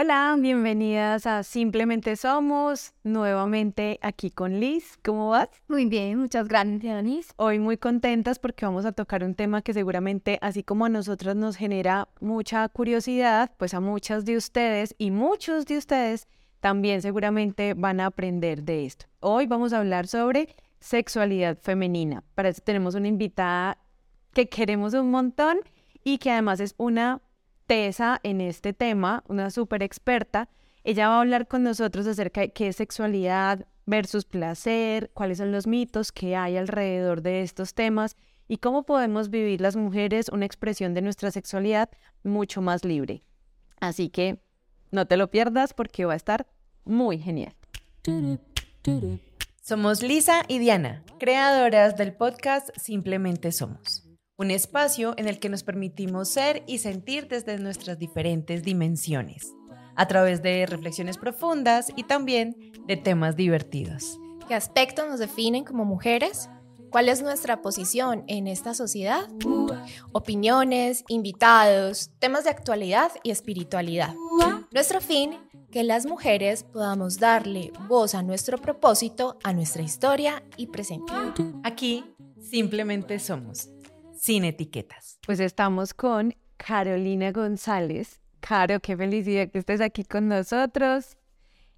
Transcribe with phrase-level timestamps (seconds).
[0.00, 4.96] Hola, bienvenidas a Simplemente Somos, nuevamente aquí con Liz.
[5.04, 5.48] ¿Cómo vas?
[5.66, 7.32] Muy bien, muchas gracias, Liz.
[7.34, 11.34] Hoy muy contentas porque vamos a tocar un tema que seguramente, así como a nosotras
[11.34, 16.28] nos genera mucha curiosidad, pues a muchas de ustedes y muchos de ustedes
[16.60, 19.06] también seguramente van a aprender de esto.
[19.18, 22.22] Hoy vamos a hablar sobre sexualidad femenina.
[22.36, 23.78] Para eso tenemos una invitada
[24.32, 25.58] que queremos un montón
[26.04, 27.20] y que además es una
[27.68, 30.48] tesa en este tema, una súper experta.
[30.82, 35.52] Ella va a hablar con nosotros acerca de qué es sexualidad versus placer, cuáles son
[35.52, 38.16] los mitos que hay alrededor de estos temas
[38.48, 41.90] y cómo podemos vivir las mujeres una expresión de nuestra sexualidad
[42.24, 43.22] mucho más libre.
[43.80, 44.40] Así que
[44.90, 46.46] no te lo pierdas porque va a estar
[46.84, 47.54] muy genial.
[49.60, 54.07] Somos Lisa y Diana, creadoras del podcast Simplemente Somos
[54.38, 59.52] un espacio en el que nos permitimos ser y sentir desde nuestras diferentes dimensiones,
[59.96, 64.18] a través de reflexiones profundas y también de temas divertidos.
[64.46, 66.48] ¿Qué aspectos nos definen como mujeres?
[66.90, 69.28] ¿Cuál es nuestra posición en esta sociedad?
[70.12, 74.14] Opiniones, invitados, temas de actualidad y espiritualidad.
[74.70, 75.32] Nuestro fin,
[75.72, 81.12] que las mujeres podamos darle voz a nuestro propósito, a nuestra historia y presente.
[81.64, 82.04] Aquí
[82.40, 83.68] simplemente somos
[84.18, 85.18] sin etiquetas.
[85.26, 88.20] Pues estamos con Carolina González.
[88.40, 91.16] Caro, qué felicidad que estés aquí con nosotros.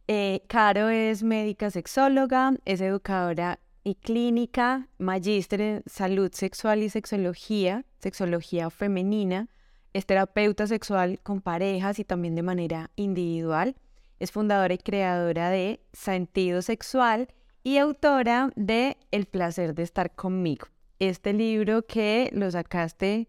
[0.08, 7.84] Eh, Caro es médica sexóloga, es educadora y clínica, magíster en salud sexual y sexología,
[7.98, 9.48] sexología femenina,
[9.92, 13.76] es terapeuta sexual con parejas y también de manera individual.
[14.18, 17.28] Es fundadora y creadora de Sentido Sexual
[17.62, 20.66] y autora de El placer de estar conmigo
[21.00, 23.28] este libro que lo sacaste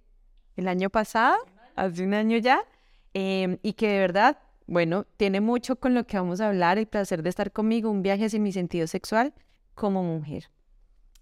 [0.58, 1.38] el año pasado,
[1.76, 2.64] hace un año ya,
[3.14, 6.88] em, y que de verdad, bueno, tiene mucho con lo que vamos a hablar, el
[6.88, 9.34] placer de estar conmigo, un viaje hacia mi sentido sexual
[9.74, 10.52] como mujer.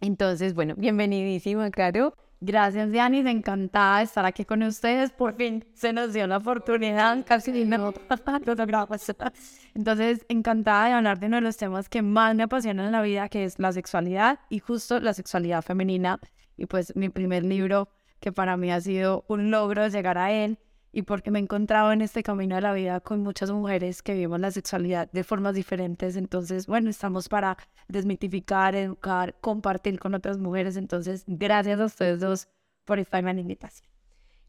[0.01, 2.15] Entonces, bueno, bienvenidísima, Caro.
[2.41, 3.25] Gracias, Dianis.
[3.25, 5.11] Encantada de estar aquí con ustedes.
[5.11, 7.25] Por fin se nos dio la oportunidad.
[7.25, 7.93] Casi no
[9.75, 13.01] Entonces, encantada de hablar de uno de los temas que más me apasionan en la
[13.01, 16.17] vida, que es la sexualidad y justo la sexualidad femenina
[16.59, 17.89] y pues mi primer libro
[18.19, 20.59] que para mí ha sido un logro llegar a él
[20.91, 24.13] y porque me he encontrado en este camino de la vida con muchas mujeres que
[24.13, 26.15] vivimos la sexualidad de formas diferentes.
[26.15, 30.77] Entonces, bueno, estamos para desmitificar, educar, compartir con otras mujeres.
[30.77, 32.47] Entonces, gracias a ustedes dos
[32.85, 33.87] por esta gran invitación.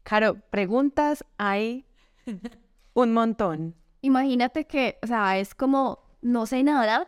[0.03, 1.85] Caro, preguntas hay
[2.93, 3.75] un montón.
[4.01, 7.07] Imagínate que, o sea, es como, no sé nada,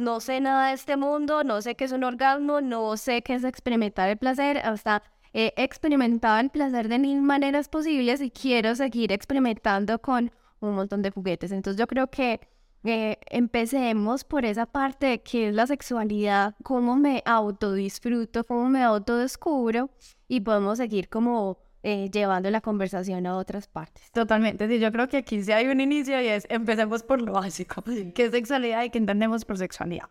[0.00, 3.34] no sé nada de este mundo, no sé qué es un orgasmo, no sé qué
[3.34, 5.02] es experimentar el placer, hasta
[5.32, 11.02] he experimentado el placer de mil maneras posibles y quiero seguir experimentando con un montón
[11.02, 11.52] de juguetes.
[11.52, 12.40] Entonces yo creo que
[12.82, 18.82] eh, empecemos por esa parte de qué es la sexualidad, cómo me autodisfruto, cómo me
[18.82, 19.90] autodescubro
[20.28, 24.10] y podemos seguir como eh, llevando la conversación a otras partes.
[24.12, 27.32] Totalmente, sí, yo creo que aquí sí hay un inicio y es empecemos por lo
[27.32, 27.82] básico,
[28.14, 30.08] qué es sexualidad y qué entendemos por sexualidad.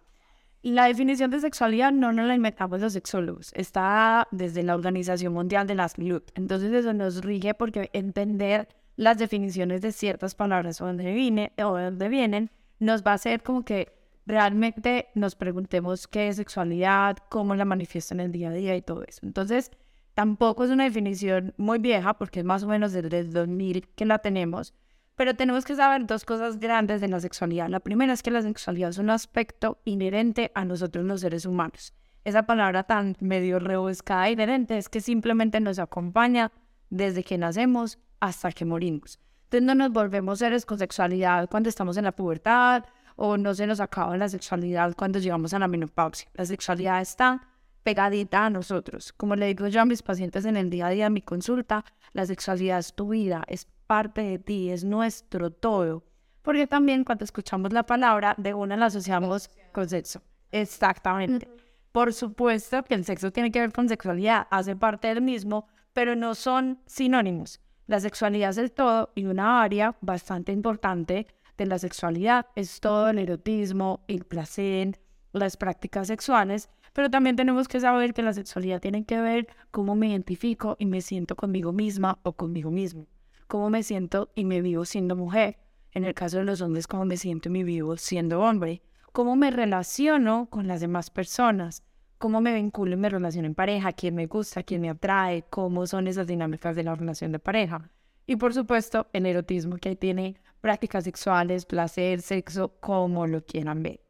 [0.61, 5.65] La definición de sexualidad no nos la inventamos los sexólogos, está desde la Organización Mundial
[5.67, 6.21] de la Salud.
[6.35, 11.77] Entonces eso nos rige porque entender las definiciones de ciertas palabras o dónde, viene, o
[11.77, 13.93] dónde vienen nos va a hacer como que
[14.25, 18.81] realmente nos preguntemos qué es sexualidad, cómo la manifiesta en el día a día y
[18.81, 19.21] todo eso.
[19.23, 19.71] Entonces,
[20.19, 24.03] Tampoco es una definición muy vieja porque es más o menos desde el 2000 que
[24.03, 24.73] la tenemos,
[25.15, 27.69] pero tenemos que saber dos cosas grandes de la sexualidad.
[27.69, 31.93] La primera es que la sexualidad es un aspecto inherente a nosotros los seres humanos.
[32.25, 36.51] Esa palabra tan medio rebuscada inherente es que simplemente nos acompaña
[36.89, 39.21] desde que nacemos hasta que morimos.
[39.45, 42.83] Entonces no nos volvemos seres con sexualidad cuando estamos en la pubertad
[43.15, 46.29] o no se nos acaba la sexualidad cuando llegamos a la menopausia.
[46.33, 47.47] La sexualidad está
[47.83, 49.13] pegadita a nosotros.
[49.13, 51.85] Como le digo yo a mis pacientes en el día a día de mi consulta,
[52.13, 56.03] la sexualidad es tu vida, es parte de ti, es nuestro todo.
[56.41, 60.21] Porque también cuando escuchamos la palabra, de una la asociamos con sexo.
[60.51, 61.47] Exactamente.
[61.91, 66.15] Por supuesto que el sexo tiene que ver con sexualidad, hace parte del mismo, pero
[66.15, 67.59] no son sinónimos.
[67.87, 71.27] La sexualidad es el todo y una área bastante importante
[71.57, 74.99] de la sexualidad es todo el erotismo, el placer,
[75.33, 79.95] las prácticas sexuales, pero también tenemos que saber que la sexualidad tiene que ver cómo
[79.95, 83.07] me identifico y me siento conmigo misma o conmigo mismo.
[83.47, 85.59] Cómo me siento y me vivo siendo mujer.
[85.93, 88.81] En el caso de los hombres, cómo me siento y me vivo siendo hombre.
[89.13, 91.83] Cómo me relaciono con las demás personas.
[92.17, 93.93] Cómo me vinculo y me relaciono en pareja.
[93.93, 95.45] Quién me gusta, quién me atrae.
[95.49, 97.89] Cómo son esas dinámicas de la relación de pareja.
[98.27, 104.01] Y por supuesto, el erotismo, que tiene prácticas sexuales, placer, sexo, como lo quieran ver.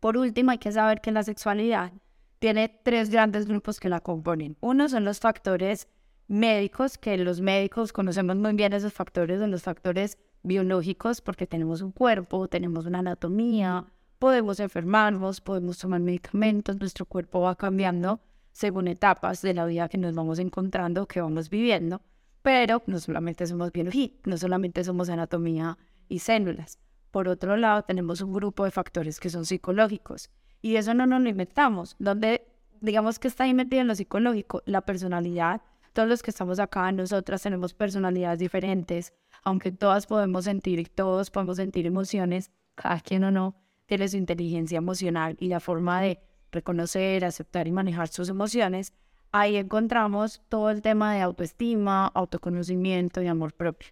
[0.00, 1.92] Por último, hay que saber que la sexualidad
[2.38, 4.56] tiene tres grandes grupos que la componen.
[4.60, 5.88] Uno son los factores
[6.28, 11.82] médicos, que los médicos conocemos muy bien esos factores, son los factores biológicos, porque tenemos
[11.82, 13.86] un cuerpo, tenemos una anatomía,
[14.18, 18.20] podemos enfermarnos, podemos tomar medicamentos, nuestro cuerpo va cambiando
[18.52, 22.02] según etapas de la vida que nos vamos encontrando, que vamos viviendo,
[22.42, 25.78] pero no solamente somos biología, no solamente somos anatomía
[26.08, 26.78] y células.
[27.10, 30.30] Por otro lado, tenemos un grupo de factores que son psicológicos.
[30.60, 32.46] Y eso no nos lo inventamos, donde
[32.80, 35.62] digamos que está ahí en lo psicológico, la personalidad,
[35.92, 41.30] todos los que estamos acá, nosotras tenemos personalidades diferentes, aunque todas podemos sentir y todos
[41.30, 43.56] podemos sentir emociones, cada quien o no
[43.86, 46.20] tiene su inteligencia emocional y la forma de
[46.52, 48.92] reconocer, aceptar y manejar sus emociones,
[49.32, 53.88] ahí encontramos todo el tema de autoestima, autoconocimiento y amor propio.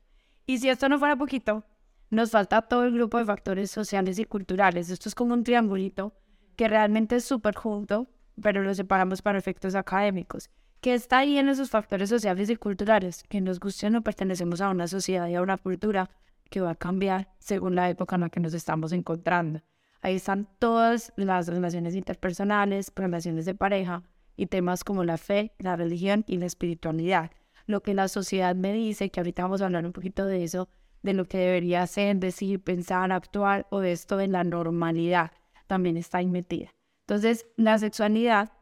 [0.46, 1.64] Y si esto no fuera poquito,
[2.10, 4.90] nos falta todo el grupo de factores sociales y culturales.
[4.90, 6.14] Esto es como un triangulito
[6.56, 8.08] que realmente es súper junto,
[8.40, 10.50] pero lo separamos para efectos académicos.
[10.80, 14.60] Que está ahí en esos factores sociales y culturales, que nos guste o no pertenecemos
[14.60, 16.10] a una sociedad y a una cultura
[16.50, 19.62] que va a cambiar según la época en la que nos estamos encontrando.
[20.00, 24.02] Ahí están todas las relaciones interpersonales, relaciones de pareja
[24.36, 27.30] y temas como la fe, la religión y la espiritualidad.
[27.66, 30.68] Lo que la sociedad me dice, que ahorita vamos a hablar un poquito de eso,
[31.06, 35.30] de lo que debería ser, decir, pensar, actuar o de esto de la normalidad,
[35.66, 36.74] también está ahí metida.
[37.06, 38.52] Entonces, la sexualidad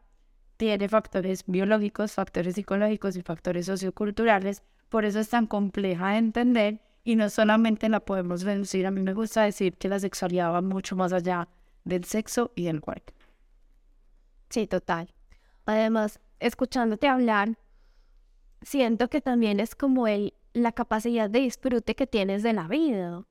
[0.57, 6.81] tiene factores biológicos, factores psicológicos y factores socioculturales, por eso es tan compleja de entender
[7.03, 10.61] y no solamente la podemos reducir, a mí me gusta decir que la sexualidad va
[10.61, 11.49] mucho más allá
[11.85, 13.13] del sexo y del cuerpo.
[14.51, 15.13] Sí, total.
[15.67, 17.59] Además, escuchándote hablar,
[18.63, 23.25] siento que también es como el, la capacidad de disfrute que tienes de la vida,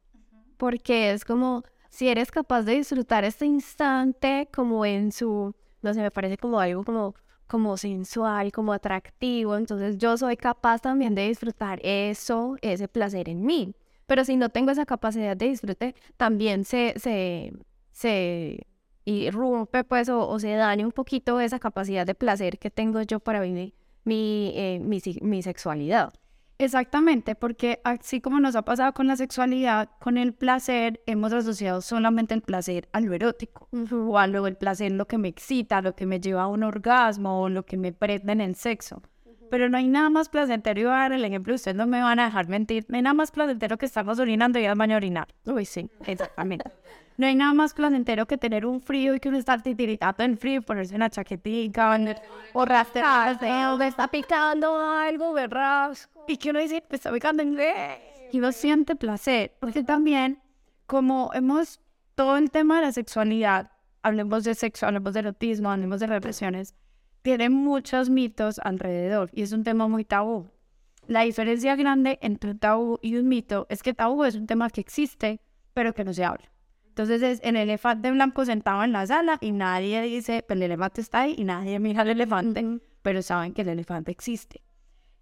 [0.58, 6.02] porque es como si eres capaz de disfrutar este instante como en su, no sé,
[6.02, 7.16] me parece como algo como
[7.48, 13.46] como sensual, como atractivo, entonces yo soy capaz también de disfrutar eso, ese placer en
[13.46, 13.76] mí.
[14.08, 17.54] Pero si no tengo esa capacidad de disfrute, también se, se,
[17.92, 18.66] se
[19.06, 23.42] irrumpe pues o, se daña un poquito esa capacidad de placer que tengo yo para
[23.42, 26.14] vivir mi, eh, mi, mi sexualidad.
[26.64, 31.82] Exactamente, porque así como nos ha pasado con la sexualidad, con el placer hemos asociado
[31.82, 35.82] solamente el placer a lo erótico, o a lo el placer lo que me excita,
[35.82, 39.02] lo que me lleva a un orgasmo, o lo que me prende en el sexo.
[39.52, 42.02] Pero no hay nada más placentero, y voy a dar el ejemplo, ustedes no me
[42.02, 44.94] van a dejar mentir, no hay nada más placentero que estarnos orinando y al baño
[44.96, 45.28] a orinar.
[45.46, 46.72] Uy, sí, exactamente.
[47.18, 50.38] No hay nada más placentero que tener un frío y que uno estar titiritando en
[50.38, 52.00] frío, ponerse una chaquetita
[52.54, 55.96] o rastrarse, o me está picando algo, ¿verdad?
[56.28, 57.58] Y que uno dice, me está picando en
[58.32, 59.54] y uno siente placer.
[59.60, 60.42] Porque también,
[60.88, 61.80] como hemos
[62.16, 63.72] todo el tema de la sexualidad,
[64.02, 66.76] hablemos de sexo, hablemos de erotismo, hablemos de represiones,
[67.22, 70.50] tiene muchos mitos alrededor y es un tema muy tabú.
[71.08, 74.70] La diferencia grande entre un tabú y un mito es que tabú es un tema
[74.70, 75.42] que existe,
[75.74, 76.53] pero que no se habla.
[76.94, 81.22] Entonces es el elefante blanco sentado en la sala y nadie dice, el elefante está
[81.22, 84.62] ahí y nadie mira al elefante, pero saben que el elefante existe.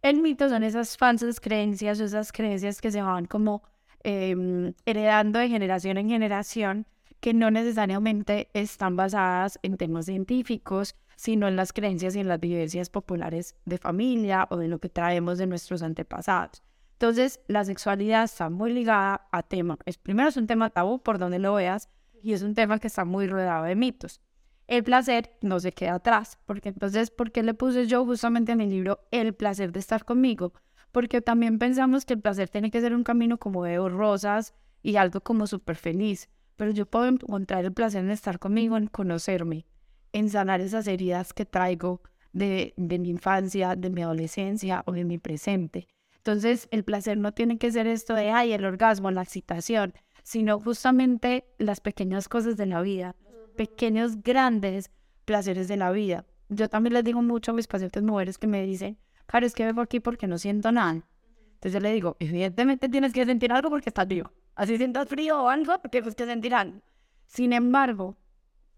[0.02, 3.64] El mito son esas falsas creencias o esas creencias que se van como
[4.04, 6.88] em, heredando de generación en generación
[7.22, 12.42] que no necesariamente están basadas en temas científicos, sino en las creencias y en las
[12.42, 16.64] vivencias populares de familia o de lo que traemos de nuestros antepasados.
[17.02, 19.80] Entonces, la sexualidad está muy ligada a tema.
[19.88, 21.90] Es, primero es un tema tabú por donde lo veas
[22.22, 24.22] y es un tema que está muy rodeado de mitos.
[24.68, 28.60] El placer no se queda atrás, porque entonces, ¿por qué le puse yo justamente en
[28.60, 30.54] mi libro el placer de estar conmigo?
[30.92, 34.54] Porque también pensamos que el placer tiene que ser un camino como de rosas
[34.84, 38.86] y algo como súper feliz, pero yo puedo encontrar el placer en estar conmigo, en
[38.86, 39.66] conocerme,
[40.14, 45.04] en sanar esas heridas que traigo de, de mi infancia, de mi adolescencia o de
[45.04, 45.88] mi presente.
[46.22, 50.60] Entonces, el placer no tiene que ser esto de, ay, el orgasmo, la excitación, sino
[50.60, 53.16] justamente las pequeñas cosas de la vida,
[53.56, 54.92] pequeños, grandes
[55.26, 56.28] placeres de la vida.
[56.48, 59.66] Yo también les digo mucho a mis pacientes mujeres que me dicen, Caro, es que
[59.66, 61.08] vengo aquí porque no siento nada.
[61.54, 64.32] Entonces yo le digo, evidentemente tienes que sentir algo porque estás vivo.
[64.54, 66.82] Así sientas frío o algo, porque tienes que sentir algo.
[67.26, 68.16] Sin embargo,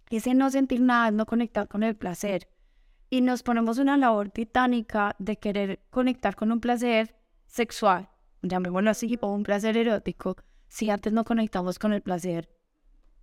[0.09, 2.47] ese no sentir nada es no conectar con el placer.
[3.09, 7.15] Y nos ponemos una labor titánica de querer conectar con un placer
[7.53, 8.09] sexual,
[8.41, 10.35] llamémoslo así, o un placer erótico,
[10.67, 12.49] si antes no conectamos con el placer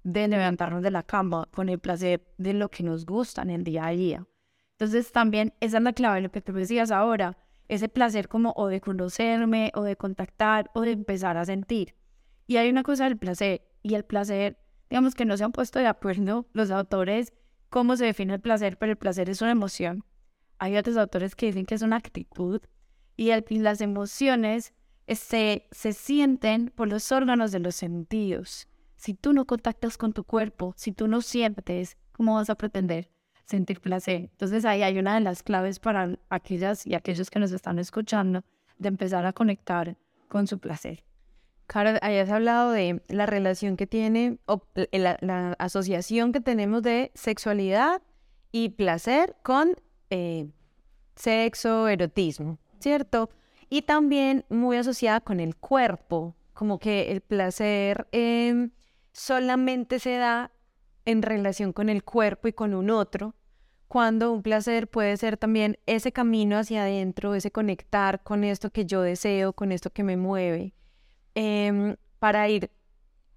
[0.04, 3.64] de levantarnos de la cama, con el placer de lo que nos gusta en el
[3.64, 4.26] día a día.
[4.72, 8.68] Entonces también esa es la clave lo que tú decías ahora, ese placer como o
[8.68, 11.96] de conocerme o de contactar o de empezar a sentir.
[12.46, 14.58] Y hay una cosa del placer y el placer,
[14.88, 17.32] digamos que no se han puesto de acuerdo los autores
[17.68, 20.04] cómo se define el placer, pero el placer es una emoción.
[20.60, 22.60] Hay otros autores que dicen que es una actitud
[23.20, 24.72] y, las emociones
[25.06, 28.66] se, se sienten por los órganos de los sentidos.
[28.96, 33.10] Si tú no contactas con tu cuerpo, si tú no sientes, ¿cómo vas a pretender
[33.44, 34.30] sentir placer?
[34.32, 38.42] Entonces ahí hay una de las claves para aquellas y aquellos que nos están escuchando
[38.78, 39.98] de empezar a conectar
[40.28, 41.04] con su placer.
[41.66, 44.62] Claro, hayas hablado de la relación que tiene, o
[44.92, 48.00] la, la asociación que tenemos de sexualidad
[48.50, 49.76] y placer con
[50.08, 50.48] eh,
[51.16, 53.30] sexo, erotismo, ¿cierto?
[53.68, 58.70] Y también muy asociada con el cuerpo, como que el placer eh,
[59.12, 60.50] solamente se da
[61.04, 63.34] en relación con el cuerpo y con un otro,
[63.88, 68.87] cuando un placer puede ser también ese camino hacia adentro, ese conectar con esto que
[68.87, 70.75] yo deseo, con esto que me mueve,
[71.34, 72.70] em, para ir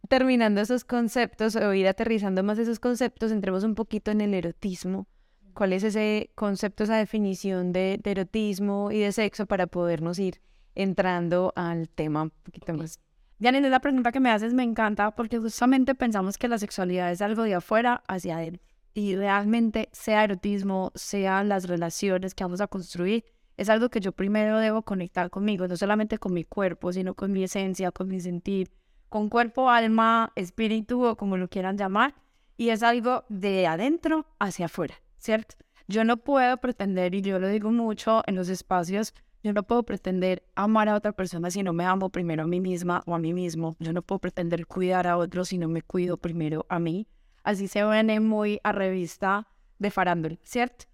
[0.10, 5.08] terminando esos conceptos o ir aterrizando más esos conceptos, entremos un poquito en el erotismo.
[5.54, 10.42] ¿Cuál es ese concepto, esa definición de, de erotismo y de sexo para podernos ir
[10.76, 13.00] entrando al tema un poquito más
[13.44, 17.22] Janine, la pregunta que me haces me encanta porque justamente pensamos que la sexualidad es
[17.22, 18.64] algo de afuera hacia adentro.
[18.94, 23.26] Y realmente, sea erotismo, sean las relaciones que vamos a construir,
[23.58, 27.34] es algo que yo primero debo conectar conmigo, no solamente con mi cuerpo, sino con
[27.34, 28.72] mi esencia, con mi sentir,
[29.10, 32.16] con cuerpo, alma, espíritu o como lo quieran llamar.
[32.56, 35.56] Y es algo de adentro hacia afuera, ¿cierto?
[35.88, 39.84] Yo no puedo pretender, y yo lo digo mucho en los espacios, yo no puedo
[39.84, 43.20] pretender amar a otra persona si no me amo primero a mí misma o a
[43.20, 43.76] mí mismo.
[43.80, 47.08] Yo no puedo pretender cuidar a otros si no me cuido primero a mí.
[47.44, 49.48] Así se viene muy a revista
[49.80, 50.86] de farándula, ¿cierto?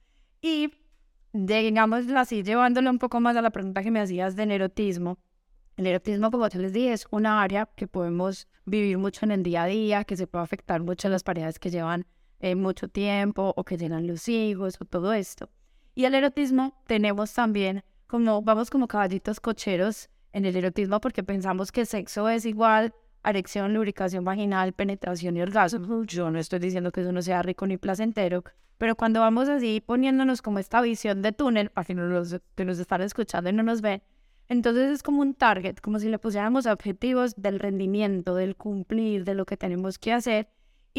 [0.41, 0.73] Y
[1.31, 5.19] digamos así, llevándolo un poco más a la pregunta que me hacías del erotismo.
[5.77, 9.43] El erotismo, como te les dije, es una área que podemos vivir mucho en el
[9.43, 12.07] día a día, que se puede afectar mucho a las parejas que llevan
[12.39, 15.49] eh, mucho tiempo o que llenan los hijos o todo esto.
[15.95, 21.71] Y el erotismo tenemos también como vamos como caballitos cocheros en el erotismo porque pensamos
[21.71, 22.93] que sexo es igual
[23.23, 26.03] erección, lubricación vaginal, penetración y orgasmo.
[26.03, 28.43] Yo no estoy diciendo que eso no sea rico ni placentero,
[28.77, 32.79] pero cuando vamos así poniéndonos como esta visión de túnel, para que nos, que nos
[32.79, 34.01] están escuchando y no nos ven,
[34.47, 39.35] entonces es como un target, como si le pusiéramos objetivos del rendimiento, del cumplir, de
[39.35, 40.49] lo que tenemos que hacer.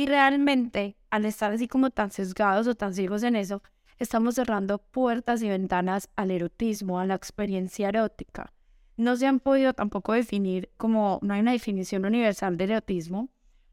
[0.01, 3.63] Y realmente, al estar así como tan sesgados o tan ciegos en eso,
[3.99, 8.51] estamos cerrando puertas y ventanas al erotismo, a la experiencia erótica.
[8.97, 13.29] No se han podido tampoco definir como, no hay una definición universal de erotismo,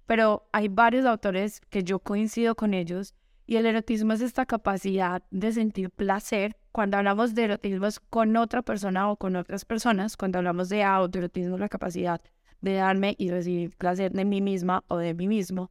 [0.06, 3.16] pero hay varios autores que yo coincido con ellos
[3.46, 6.58] y el erotismo es esta capacidad de sentir placer.
[6.74, 10.18] Cuando hablamos de erotismo es con otra persona o con otras personas.
[10.18, 12.20] Cuando hablamos de autoerotismo, la capacidad
[12.60, 15.70] de darme y recibir placer de mí misma o de mí mismo.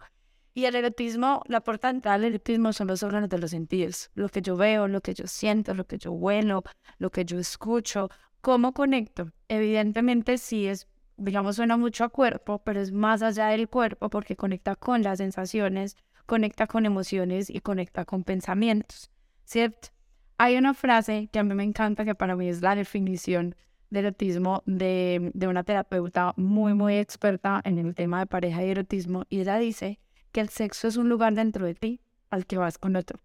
[0.56, 4.10] Y el erotismo, la puerta entrada del erotismo son los órganos de los sentidos.
[4.14, 6.62] Lo que yo veo, lo que yo siento, lo que yo huelo,
[6.96, 8.08] lo que yo escucho.
[8.40, 9.30] ¿Cómo conecto?
[9.48, 14.34] Evidentemente sí es, digamos, suena mucho a cuerpo, pero es más allá del cuerpo porque
[14.34, 15.94] conecta con las sensaciones,
[16.24, 19.10] conecta con emociones y conecta con pensamientos,
[19.44, 19.88] ¿cierto?
[20.38, 23.56] Hay una frase que a mí me encanta, que para mí es la definición
[23.90, 28.70] del erotismo de, de una terapeuta muy, muy experta en el tema de pareja y
[28.70, 30.00] erotismo, y ella dice
[30.36, 33.20] que el sexo es un lugar dentro de ti al que vas con otro.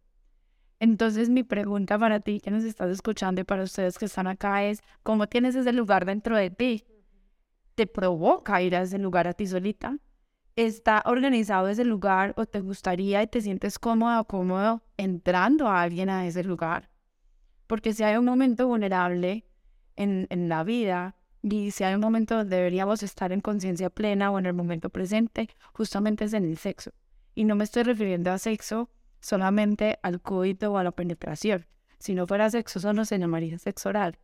[0.79, 4.63] Entonces mi pregunta para ti que nos estás escuchando y para ustedes que están acá
[4.63, 6.85] es, ¿cómo tienes ese lugar dentro de ti?
[7.75, 9.97] ¿Te provoca ir a ese lugar a ti solita?
[10.55, 15.81] ¿Está organizado ese lugar o te gustaría y te sientes cómodo o cómodo entrando a
[15.81, 16.91] alguien a ese lugar?
[17.67, 19.43] Porque si hay un momento vulnerable
[19.97, 24.31] en, en la vida, y si hay un momento donde deberíamos estar en conciencia plena
[24.31, 26.91] o en el momento presente, justamente es en el sexo.
[27.35, 31.65] Y no me estoy refiriendo a sexo solamente al coito o a la penetración.
[32.00, 34.17] Si no fuera sexo, solo se llamaría sexo oral.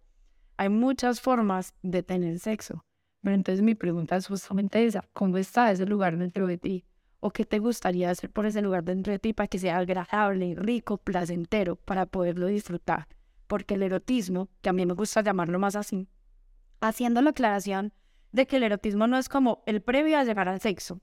[0.57, 2.83] Hay muchas formas de tener sexo.
[3.21, 5.07] Pero entonces mi pregunta es justamente esa.
[5.13, 6.85] ¿Cómo está ese lugar dentro de ti?
[7.19, 10.55] ¿O qué te gustaría hacer por ese lugar dentro de ti para que sea agradable,
[10.55, 13.07] rico, placentero, para poderlo disfrutar?
[13.47, 16.07] Porque el erotismo, que a mí me gusta llamarlo más así,
[16.79, 17.93] haciendo la aclaración
[18.31, 21.01] de que el erotismo no es como el previo a llegar al sexo.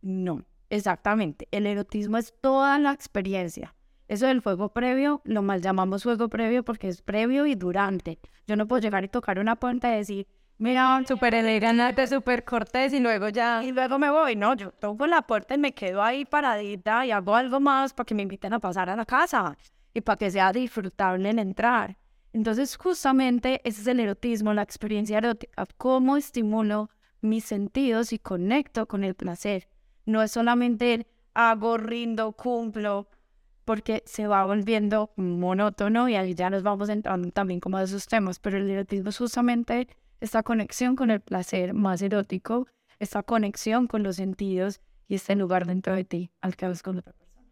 [0.00, 1.46] No, exactamente.
[1.50, 3.74] El erotismo es toda la experiencia.
[4.08, 8.18] Eso del fuego previo, lo mal llamamos fuego previo porque es previo y durante.
[8.46, 10.26] Yo no puedo llegar y tocar una puerta y decir,
[10.58, 13.62] mira, súper elegante, súper cortés y luego ya.
[13.62, 17.10] Y luego me voy, no, yo toco la puerta y me quedo ahí paradita y
[17.10, 19.56] hago algo más para que me inviten a pasar a la casa
[19.94, 21.96] y para que sea disfrutable en entrar.
[22.32, 28.86] Entonces, justamente ese es el erotismo, la experiencia erótica, cómo estimulo mis sentidos y conecto
[28.86, 29.68] con el placer.
[30.06, 33.08] No es solamente el hago, rindo, cumplo,
[33.64, 38.06] porque se va volviendo monótono y ahí ya nos vamos entrando también como a esos
[38.06, 39.88] temas, pero el erotismo es justamente
[40.20, 42.66] esta conexión con el placer más erótico,
[42.98, 46.98] esta conexión con los sentidos y este lugar dentro de ti al que vas con
[46.98, 47.48] otra persona.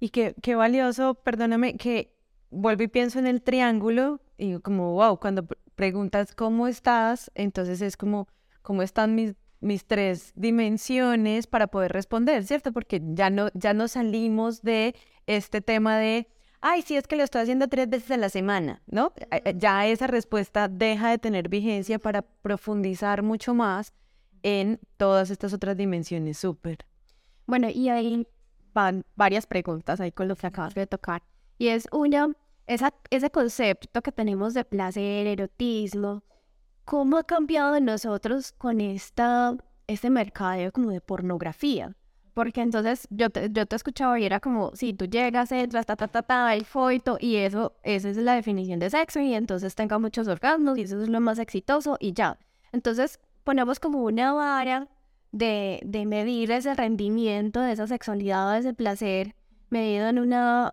[0.00, 2.14] Y qué, qué valioso, perdóname, que
[2.50, 7.96] vuelvo y pienso en el triángulo y como, wow, cuando preguntas cómo estás, entonces es
[7.96, 8.28] como,
[8.62, 12.72] ¿cómo están mis mis tres dimensiones para poder responder, ¿cierto?
[12.72, 14.94] Porque ya no, ya no salimos de
[15.26, 16.28] este tema de,
[16.60, 19.12] ay, sí, es que lo estoy haciendo tres veces a la semana, ¿no?
[19.30, 23.92] Eh, eh, ya esa respuesta deja de tener vigencia para profundizar mucho más
[24.42, 26.78] en todas estas otras dimensiones, súper.
[27.46, 28.28] Bueno, y ahí
[28.74, 31.22] van varias preguntas ahí con lo que acabas de tocar.
[31.56, 32.34] Y es una,
[32.66, 36.22] esa, ese concepto que tenemos de placer, erotismo,
[36.84, 41.96] ¿Cómo ha cambiado en nosotros con esta, este mercado como de pornografía?
[42.34, 45.96] Porque entonces yo te, yo te escuchaba y era como, si tú llegas, entras, ta,
[45.96, 49.74] ta, ta, ta, el foito, y eso, esa es la definición de sexo, y entonces
[49.74, 52.38] tenga muchos orgasmos, y eso es lo más exitoso, y ya.
[52.72, 54.88] Entonces ponemos como una vara
[55.30, 59.34] de, de medir ese rendimiento de esa sexualidad, de ese placer,
[59.70, 60.72] medido en una,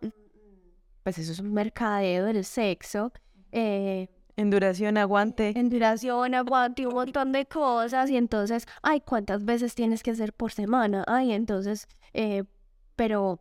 [1.03, 3.13] pues eso es un mercadeo del sexo,
[3.51, 4.09] eh,
[4.41, 5.53] en duración, aguante.
[5.55, 8.09] En duración, aguante, un montón de cosas.
[8.09, 11.03] Y entonces, ay, ¿cuántas veces tienes que hacer por semana?
[11.07, 12.43] Ay, entonces, eh,
[12.95, 13.39] pero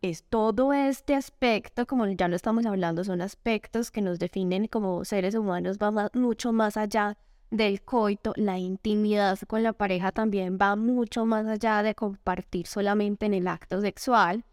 [0.00, 5.04] es todo este aspecto, como ya lo estamos hablando, son aspectos que nos definen como
[5.04, 7.16] seres humanos, va mucho más allá
[7.50, 13.26] del coito, la intimidad con la pareja también va mucho más allá de compartir solamente
[13.26, 14.44] en el acto sexual.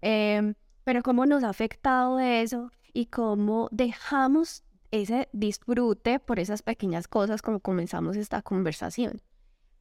[0.00, 7.08] Em, pero cómo nos ha afectado eso y cómo dejamos ese disfrute por esas pequeñas
[7.08, 9.20] cosas como comenzamos esta conversación.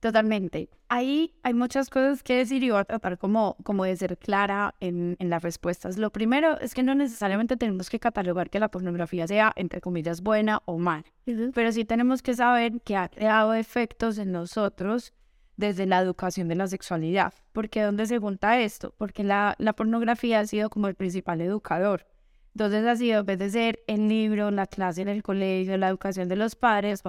[0.01, 0.67] Totalmente.
[0.89, 4.73] Ahí hay muchas cosas que decir y voy a tratar como, como de ser clara
[4.79, 5.99] en, en las respuestas.
[5.99, 10.21] Lo primero es que no necesariamente tenemos que catalogar que la pornografía sea, entre comillas,
[10.21, 11.05] buena o mal,
[11.53, 15.13] pero sí tenemos que saber que ha creado efectos en nosotros
[15.55, 17.35] desde la educación de la sexualidad.
[17.51, 18.95] ¿Por qué dónde se junta esto?
[18.97, 22.07] Porque la, la pornografía ha sido como el principal educador.
[22.53, 25.87] Entonces ha sido, en vez de ser el libro, la clase en el colegio, la
[25.87, 27.01] educación de los padres,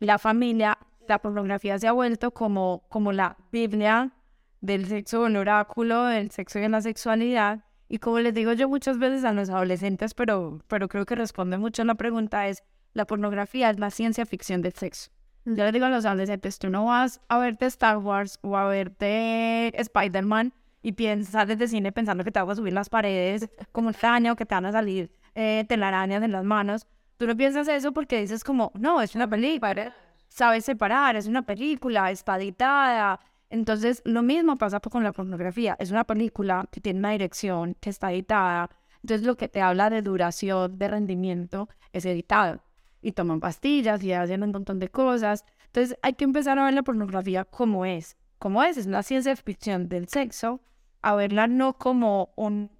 [0.00, 4.12] la familia, la pornografía se ha vuelto como, como la Biblia
[4.60, 7.64] del sexo, el oráculo del sexo y de la sexualidad.
[7.88, 11.58] Y como les digo yo muchas veces a los adolescentes, pero, pero creo que responde
[11.58, 15.10] mucho a la pregunta, es la pornografía es la ciencia ficción del sexo.
[15.44, 15.54] Mm.
[15.54, 18.68] Yo les digo a los adolescentes, tú no vas a verte Star Wars o a
[18.68, 23.92] verte Spider-Man y piensas desde cine pensando que te vas a subir las paredes como
[23.92, 26.86] daño, que te van a salir eh, telarañas en las manos.
[27.16, 29.94] Tú no piensas eso porque dices como, no, es una película,
[30.28, 33.20] sabes separar, es una película, está editada.
[33.50, 35.76] Entonces, lo mismo pasa con la pornografía.
[35.78, 38.70] Es una película que tiene una dirección, que está editada.
[39.02, 42.62] Entonces, lo que te habla de duración, de rendimiento, es editado.
[43.02, 45.44] Y toman pastillas y hacen un montón de cosas.
[45.66, 48.16] Entonces, hay que empezar a ver la pornografía como es.
[48.40, 50.62] Como es, es una ciencia ficción del sexo
[51.02, 52.70] a verla no como un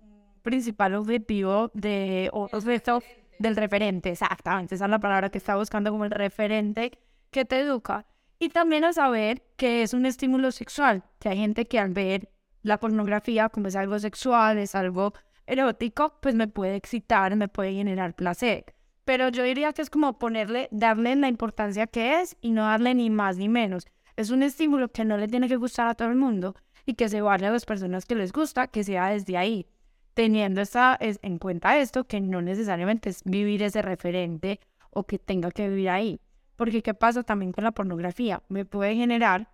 [0.41, 6.07] principal objetivo de otros del referente, exactamente, esa es la palabra que está buscando como
[6.07, 6.99] el referente
[7.31, 8.07] que te educa.
[8.39, 12.31] Y también a saber que es un estímulo sexual, que hay gente que al ver
[12.63, 15.13] la pornografía como es algo sexual, es algo
[15.47, 18.65] erótico, pues me puede excitar, me puede generar placer.
[19.05, 22.95] Pero yo diría que es como ponerle, darle la importancia que es y no darle
[22.95, 23.87] ni más ni menos.
[24.21, 26.55] Es un estímulo que no le tiene que gustar a todo el mundo,
[26.85, 29.67] y que se vaya a las personas que les gusta, que sea desde ahí,
[30.13, 35.51] teniendo esta, en cuenta esto, que no necesariamente es vivir ese referente o que tenga
[35.51, 36.21] que vivir ahí.
[36.57, 38.43] Porque ¿qué pasa también con la pornografía?
[38.51, 39.51] Me puede generar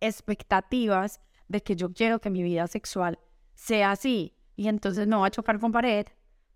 [0.00, 3.20] expectativas de que yo quiero que mi vida sexual
[3.54, 6.06] sea así y entonces no va a chocar con pared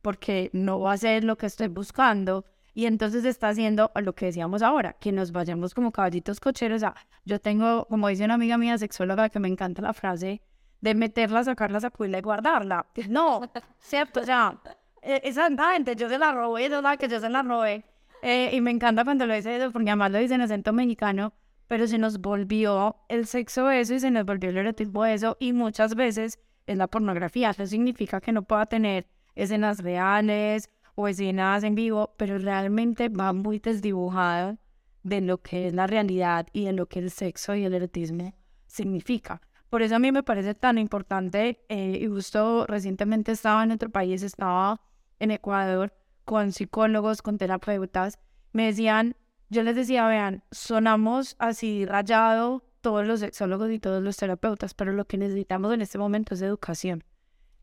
[0.03, 2.45] porque no va a ser lo que estoy buscando
[2.77, 6.83] y entonces está haciendo lo que decíamos ahora, que nos vayamos como caballitos cocheros.
[6.83, 6.93] O
[7.25, 10.43] yo tengo, como dice una amiga mía sexóloga, que me encanta la frase
[10.83, 12.85] de meterla, sacarla, sacudirla y guardarla.
[13.09, 13.41] No,
[13.79, 14.21] ¿cierto?
[14.21, 14.61] O sea,
[15.01, 17.83] e, esa gente, yo se la robé, es la que yo se la robé.
[18.21, 21.33] Eh, y me encanta cuando lo dice eso, porque además lo dice en acento mexicano,
[21.69, 25.55] pero se nos volvió el sexo eso y se nos volvió el erotismo eso, y
[25.55, 27.49] muchas veces es la pornografía.
[27.53, 33.33] Eso significa que no pueda tener escenas reales o escenas en vivo, pero realmente va
[33.33, 34.59] muy desdibujado
[35.05, 38.35] de lo que es la realidad y de lo que el sexo y el erotismo
[38.67, 39.41] significa.
[39.71, 43.91] Por eso a mí me parece tan importante, eh, y justo recientemente estaba en otro
[43.91, 44.81] país, estaba
[45.21, 45.93] en Ecuador,
[46.25, 48.19] con psicólogos, con terapeutas,
[48.53, 49.17] me decían,
[49.49, 54.93] yo les decía, vean, sonamos así rayado todos los sexólogos y todos los terapeutas, pero
[54.93, 57.05] lo que necesitamos en este momento es educación.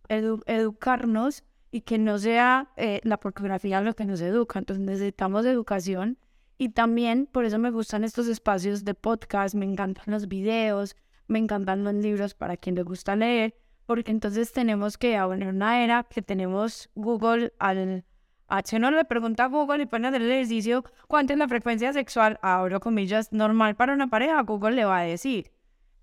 [0.08, 4.60] educarnos y que no sea eh, la pornografía lo que nos educa.
[4.60, 6.20] Entonces necesitamos educación
[6.60, 10.96] y también por eso me gustan estos espacios de podcast, me encantan los videos,
[11.28, 13.56] me encantan los libros para quien le gusta leer,
[13.88, 18.06] porque entonces tenemos que, en una era que tenemos Google al
[18.50, 22.38] H no le pregunta a Google y pone el ejercicio cuánto es la frecuencia sexual,
[22.44, 25.52] abro comillas, normal para una pareja, Google le va a decir.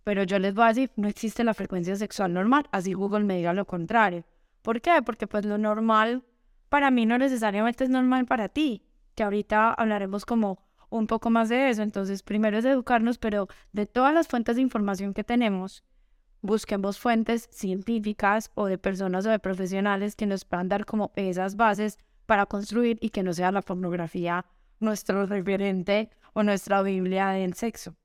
[0.03, 3.37] Pero yo les voy a decir, no existe la frecuencia sexual normal, así Google me
[3.37, 4.25] diga lo contrario.
[4.63, 5.03] ¿Por qué?
[5.05, 6.25] Porque pues lo normal
[6.69, 11.49] para mí no necesariamente es normal para ti, que ahorita hablaremos como un poco más
[11.49, 11.83] de eso.
[11.83, 15.85] Entonces, primero es educarnos, pero de todas las fuentes de información que tenemos,
[16.43, 21.57] busquemos fuentes científicas o de personas o de profesionales que nos puedan dar como esas
[21.57, 24.47] bases para construir y que no sea la pornografía
[24.79, 27.97] nuestro referente o nuestra Biblia del sexo.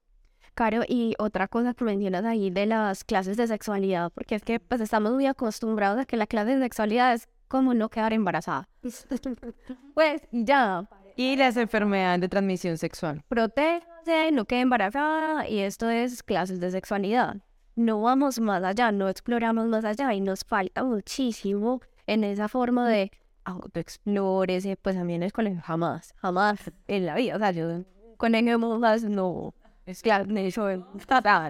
[0.55, 4.59] Caro, y otra cosa que mencionas ahí de las clases de sexualidad, porque es que
[4.59, 8.67] pues estamos muy acostumbrados a que la clase de sexualidad es como no quedar embarazada.
[9.93, 13.23] pues ya, y las enfermedades de transmisión sexual.
[13.27, 17.37] Protégase, no quede embarazada y esto es clases de sexualidad.
[17.75, 22.87] No vamos más allá, no exploramos más allá y nos falta muchísimo en esa forma
[22.89, 23.11] de
[23.43, 27.35] autoexplórese, pues también es colegio jamás, jamás en la vida.
[27.35, 27.83] O sea, yo
[28.17, 29.53] colegio más no,
[29.85, 30.67] es claro, eso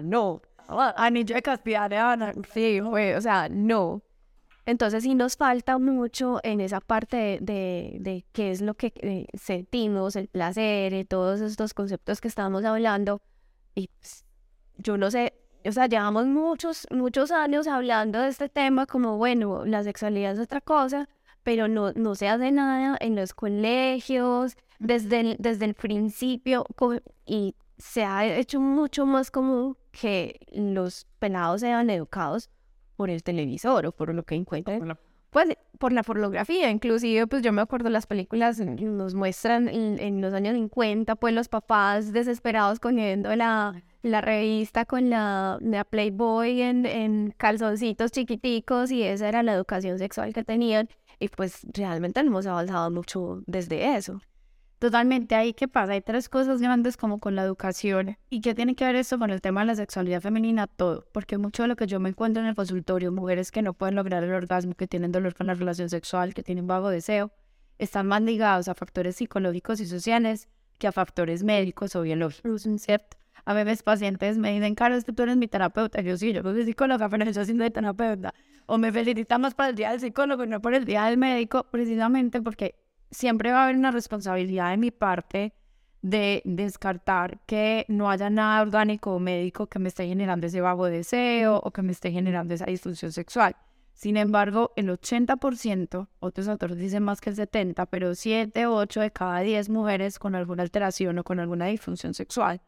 [0.02, 0.42] no.
[0.68, 4.02] Anillo de castidad, sí, o sea, no.
[4.66, 9.26] Entonces sí nos falta mucho en esa parte de, de, qué es lo que eh,
[9.34, 13.22] sentimos, el placer, y todos estos conceptos que estamos hablando.
[13.76, 14.24] Y pues,
[14.76, 19.64] yo no sé, o sea, llevamos muchos, muchos años hablando de este tema como, bueno,
[19.64, 21.08] la sexualidad es otra cosa,
[21.44, 26.66] pero no, no se hace nada en los colegios, desde el, desde el principio,
[27.24, 32.50] y se ha hecho mucho más común que los pelados sean educados
[32.96, 34.98] por el televisor o por lo que encuentran.
[35.30, 40.32] Pues por la pornografía, inclusive pues yo me acuerdo las películas nos muestran en, los
[40.32, 46.86] años 50 pues los papás desesperados cogiendo la, la revista con la, la Playboy en,
[46.86, 52.30] en calzoncitos chiquiticos y esa era la educación sexual que tenían y pues realmente no
[52.30, 54.20] hemos avanzado mucho desde eso.
[54.78, 58.74] Totalmente, ahí qué pasa, hay tres cosas grandes como con la educación y qué tiene
[58.74, 61.76] que ver esto con el tema de la sexualidad femenina, todo, porque mucho de lo
[61.76, 64.86] que yo me encuentro en el consultorio, mujeres que no pueden lograr el orgasmo, que
[64.86, 67.32] tienen dolor con la relación sexual, que tienen vago deseo,
[67.78, 73.16] están más ligados a factores psicológicos y sociales que a factores médicos o biológicos, ¿cierto?
[73.46, 76.00] A veces pacientes me dicen, Caro, es que tú eres mi terapeuta.
[76.00, 78.34] Yo sí, yo soy psicóloga, pero yo soy de terapeuta.
[78.66, 81.64] O me felicitamos para el día del psicólogo y no por el día del médico,
[81.70, 82.74] precisamente porque
[83.10, 85.54] siempre va a haber una responsabilidad de mi parte
[86.02, 90.86] de descartar que no haya nada orgánico o médico que me esté generando ese vago
[90.86, 93.56] deseo o que me esté generando esa disfunción sexual.
[93.92, 99.10] Sin embargo, el 80%, otros autores dicen más que el 70%, pero 7, 8 de
[99.10, 102.60] cada 10 mujeres con alguna alteración o con alguna disfunción sexual,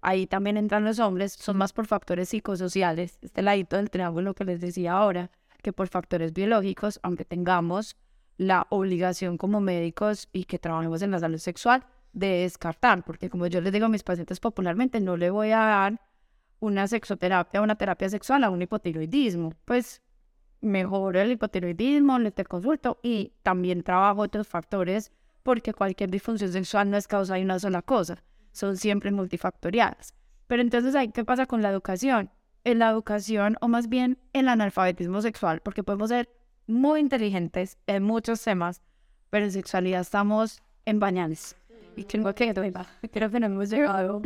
[0.00, 4.44] ahí también entran los hombres, son más por factores psicosociales, este ladito del triángulo que
[4.44, 5.30] les decía ahora,
[5.62, 7.96] que por factores biológicos, aunque tengamos
[8.42, 13.46] la obligación como médicos y que trabajemos en la salud sexual de descartar, porque como
[13.46, 16.00] yo les digo a mis pacientes popularmente, no le voy a dar
[16.60, 20.02] una sexoterapia, una terapia sexual a un hipotiroidismo, pues
[20.60, 25.10] mejor el hipotiroidismo, le te consulto y también trabajo otros factores
[25.42, 30.14] porque cualquier disfunción sexual no es causa de una sola cosa, son siempre multifactoriales.
[30.46, 32.30] Pero entonces, ¿qué pasa con la educación?
[32.64, 36.28] En la educación, o más bien el analfabetismo sexual, porque podemos ser
[36.66, 38.82] muy inteligentes en muchos temas,
[39.30, 41.56] pero en sexualidad estamos en bañales.
[41.96, 42.54] Y creo que,
[43.12, 44.22] creo que no hemos llegado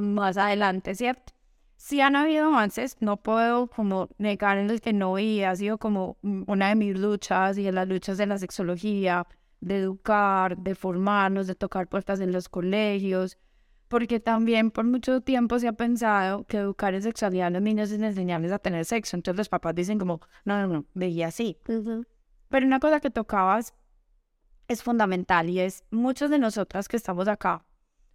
[0.00, 1.32] más adelante, ¿cierto?
[1.76, 5.76] Sí han habido avances, no puedo como negar en el que no y ha sido
[5.76, 9.26] como una de mis luchas y en las luchas de la sexología,
[9.60, 13.36] de educar, de formarnos, de tocar puertas en los colegios,
[13.94, 17.92] porque también por mucho tiempo se ha pensado que educar en sexualidad a los niños
[17.92, 19.14] es enseñarles a tener sexo.
[19.14, 21.60] Entonces los papás dicen como, no, no, no, veía así.
[22.48, 23.72] Pero una cosa que tocabas
[24.66, 27.64] es fundamental y es muchos de nosotras que estamos acá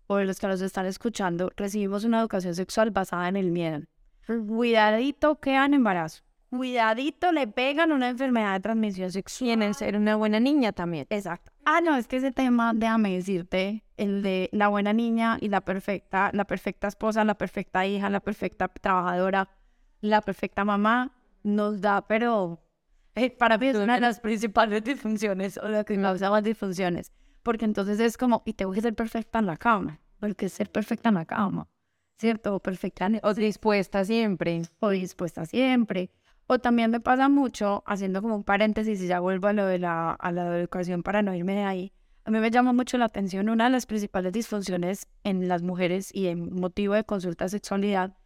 [0.08, 3.80] o de los que nos están escuchando recibimos una educación sexual basada en el miedo.
[4.28, 6.24] Cuidadito quedan embarazo.
[6.50, 9.62] Cuidadito le pegan una enfermedad de transmisión sexual.
[9.62, 11.08] en ser una buena niña también.
[11.10, 11.49] Exacto.
[11.66, 15.62] Ah, no, es que ese tema, déjame decirte, el de la buena niña y la
[15.62, 19.50] perfecta, la perfecta esposa, la perfecta hija, la perfecta trabajadora,
[20.02, 21.12] la perfecta mamá,
[21.44, 22.60] nos da, pero
[23.16, 27.12] Eh, para mí es una de las principales disfunciones o la que causa más disfunciones.
[27.44, 30.00] Porque entonces es como, y tengo que ser perfecta en la cama.
[30.20, 31.68] Porque ser perfecta en la cama,
[32.18, 32.56] ¿cierto?
[32.56, 34.62] O perfecta O dispuesta siempre.
[34.80, 36.12] O dispuesta siempre.
[36.52, 39.78] O también me pasa mucho, haciendo como un paréntesis y ya vuelvo a lo de
[39.78, 41.94] la, a la educación para no irme de ahí.
[42.26, 46.10] A mí me llama mucho la atención una de las principales disfunciones en las mujeres
[46.12, 48.18] y en motivo de consulta de sexualidad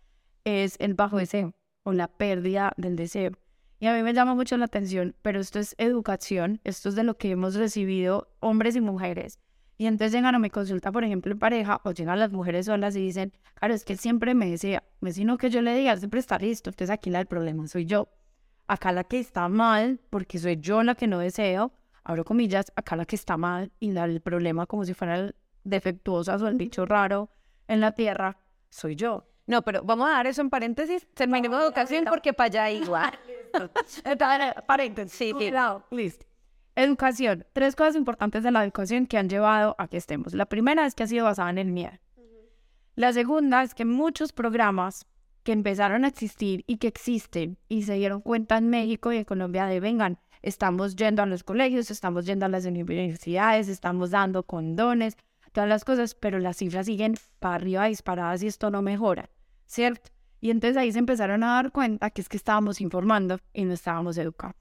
[0.46, 3.32] es el bajo deseo o la pérdida del deseo.
[3.82, 7.04] Y a mí me llama mucho la atención, pero esto es educación, esto es de
[7.04, 9.38] lo que hemos recibido hombres y mujeres.
[9.78, 12.96] Y entonces llegan a mi consulta, por ejemplo, en pareja, o llegan las mujeres solas
[12.96, 16.20] y dicen, claro, es que siempre me decía, me sino que yo le diga, siempre
[16.20, 18.10] está listo, entonces aquí la el problema soy yo.
[18.68, 22.96] Acá la que está mal, porque soy yo la que no deseo, abro comillas, acá
[22.96, 26.56] la que está mal y da el problema como si fuera el defectuosa o el
[26.56, 27.30] bicho raro
[27.68, 28.38] en la tierra,
[28.70, 29.28] soy yo.
[29.46, 31.06] No, pero vamos a dar eso en paréntesis.
[31.14, 33.12] Terminemos educación porque para allá igual.
[34.68, 35.14] paréntesis.
[35.14, 35.34] Sí,
[35.92, 36.26] Listo.
[36.76, 37.46] Educación.
[37.54, 40.34] Tres cosas importantes de la educación que han llevado a que estemos.
[40.34, 42.00] La primera es que ha sido basada en el miedo.
[42.96, 45.06] La segunda es que muchos programas
[45.44, 49.24] que empezaron a existir y que existen y se dieron cuenta en México y en
[49.24, 54.44] Colombia de vengan, estamos yendo a los colegios, estamos yendo a las universidades, estamos dando
[54.44, 55.18] condones,
[55.52, 59.30] todas las cosas, pero las cifras siguen para arriba disparadas y esto no mejora,
[59.66, 60.10] ¿cierto?
[60.40, 63.74] Y entonces ahí se empezaron a dar cuenta que es que estábamos informando y no
[63.74, 64.58] estábamos educando.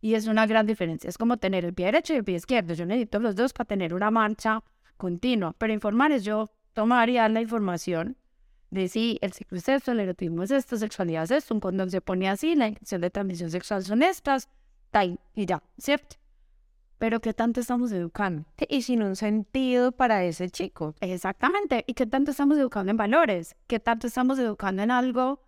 [0.00, 1.08] Y es una gran diferencia.
[1.08, 2.74] Es como tener el pie derecho y el pie izquierdo.
[2.74, 4.62] Yo necesito los dos para tener una marcha
[4.96, 5.54] continua.
[5.58, 8.16] Pero informar es yo tomar y dar la información
[8.70, 11.90] de si el ciclo es esto, el erotismo es esto, sexualidad es esto, un condón
[11.90, 14.48] se pone así, la infección de transmisión sexual son estas,
[14.90, 16.16] tal, y ya, ¿cierto?
[16.98, 18.44] Pero ¿qué tanto estamos educando?
[18.68, 20.96] Y sin un sentido para ese chico.
[21.00, 21.84] Exactamente.
[21.86, 23.54] ¿Y qué tanto estamos educando en valores?
[23.68, 25.40] ¿Qué tanto estamos educando en algo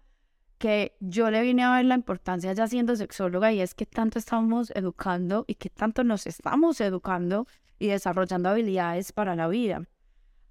[0.61, 4.19] que yo le vine a ver la importancia ya siendo sexóloga y es que tanto
[4.19, 7.47] estamos educando y que tanto nos estamos educando
[7.79, 9.89] y desarrollando habilidades para la vida?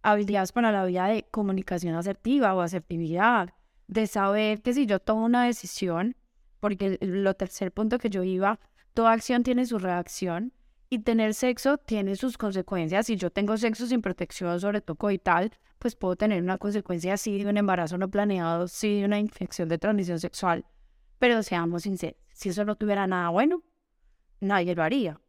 [0.01, 3.53] Habilidades para la vida de comunicación asertiva o asertividad,
[3.87, 6.15] de saber que si yo tomo una decisión,
[6.59, 8.59] porque lo tercer punto que yo iba,
[8.95, 10.53] toda acción tiene su reacción
[10.89, 13.05] y tener sexo tiene sus consecuencias.
[13.05, 17.13] Si yo tengo sexo sin protección, sobre todo y tal, pues puedo tener una consecuencia
[17.13, 20.65] así de un embarazo no planeado, sí de una infección de transmisión sexual.
[21.19, 23.61] Pero seamos sinceros, si eso no tuviera nada bueno,
[24.39, 25.21] nadie lo haría.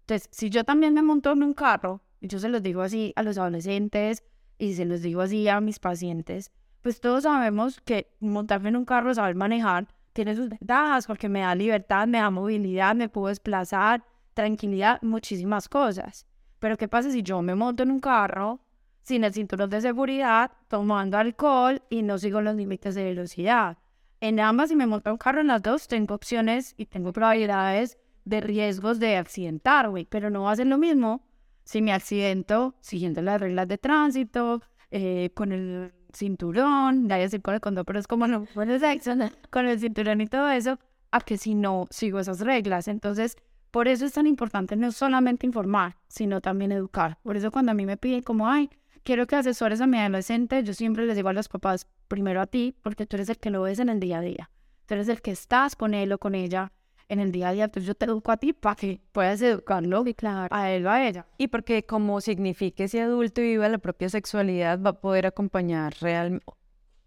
[0.00, 3.12] Entonces, si yo también me monto en un carro, y yo se los digo así
[3.16, 4.22] a los adolescentes
[4.58, 8.84] y se los digo así a mis pacientes, pues todos sabemos que montarme en un
[8.84, 13.28] carro, saber manejar, tiene sus ventajas porque me da libertad, me da movilidad, me puedo
[13.28, 16.26] desplazar, tranquilidad, muchísimas cosas.
[16.58, 18.60] Pero ¿qué pasa si yo me monto en un carro
[19.02, 23.78] sin el cinturón de seguridad, tomando alcohol y no sigo los límites de velocidad?
[24.20, 27.12] En ambas, si me monto en un carro en las dos, tengo opciones y tengo
[27.12, 31.22] probabilidades de riesgos de accidentarme, pero no va a ser lo mismo
[31.64, 37.54] si me accidento siguiendo las reglas de tránsito, eh, con el cinturón, ya decir con
[37.54, 39.12] el condón, pero es como no, con el sexo,
[39.50, 40.78] con el cinturón y todo eso,
[41.10, 42.88] a que si no sigo esas reglas.
[42.88, 43.36] Entonces,
[43.72, 47.18] por eso es tan importante no solamente informar, sino también educar.
[47.22, 48.68] Por eso cuando a mí me piden como, ay,
[49.02, 52.46] quiero que asesores a mi adolescente, yo siempre les digo a los papás, primero a
[52.46, 54.50] ti, porque tú eres el que lo ves en el día a día.
[54.84, 56.70] Tú eres el que estás con él o con ella
[57.08, 57.64] en el día a día.
[57.64, 60.90] Entonces yo te educo a ti para que puedas educarlo y claro, a él o
[60.90, 61.26] a ella.
[61.38, 65.94] Y porque como signifique ese adulto y viva la propia sexualidad, va a poder acompañar
[66.02, 66.44] realmente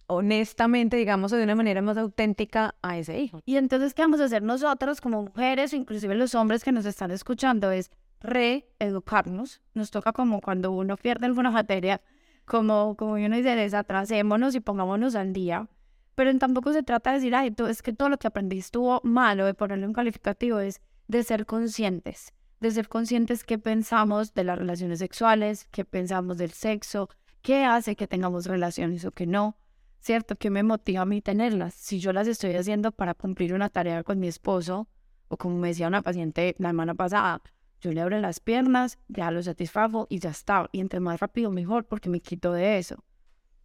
[0.08, 3.41] honestamente, digamos, de una manera más auténtica a ese hijo.
[3.46, 6.86] Y entonces, ¿qué vamos a hacer nosotros como mujeres o inclusive los hombres que nos
[6.86, 7.72] están escuchando?
[7.72, 7.91] Es
[8.22, 9.62] reeducarnos.
[9.74, 12.02] Nos toca como cuando uno pierde alguna materia,
[12.46, 15.68] como, como uno dice, desatrasémonos y pongámonos al día.
[16.15, 19.46] Pero tampoco se trata de decir, ay, es que todo lo que aprendí estuvo malo,
[19.46, 24.58] de ponerle un calificativo, es de ser conscientes, de ser conscientes qué pensamos de las
[24.58, 27.10] relaciones sexuales, qué pensamos del sexo,
[27.41, 29.58] qué hace que tengamos relaciones o que no
[30.06, 30.36] ¿cierto?
[30.36, 31.74] ¿Qué me motiva a mí tenerlas?
[31.74, 34.88] Si yo las estoy haciendo para cumplir una tarea con mi esposo,
[35.30, 37.41] o como me decía una paciente la semana pasada,
[37.82, 40.70] yo le abro las piernas, ya lo satisfago y ya está.
[40.72, 43.04] Y entre más rápido mejor porque me quito de eso.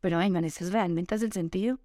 [0.00, 1.79] Pero vengan, ¿ese es realmente es el sentido?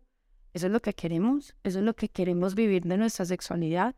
[0.54, 1.54] ¿Eso es lo que queremos?
[1.64, 3.94] ¿Eso es lo que queremos vivir de nuestra sexualidad?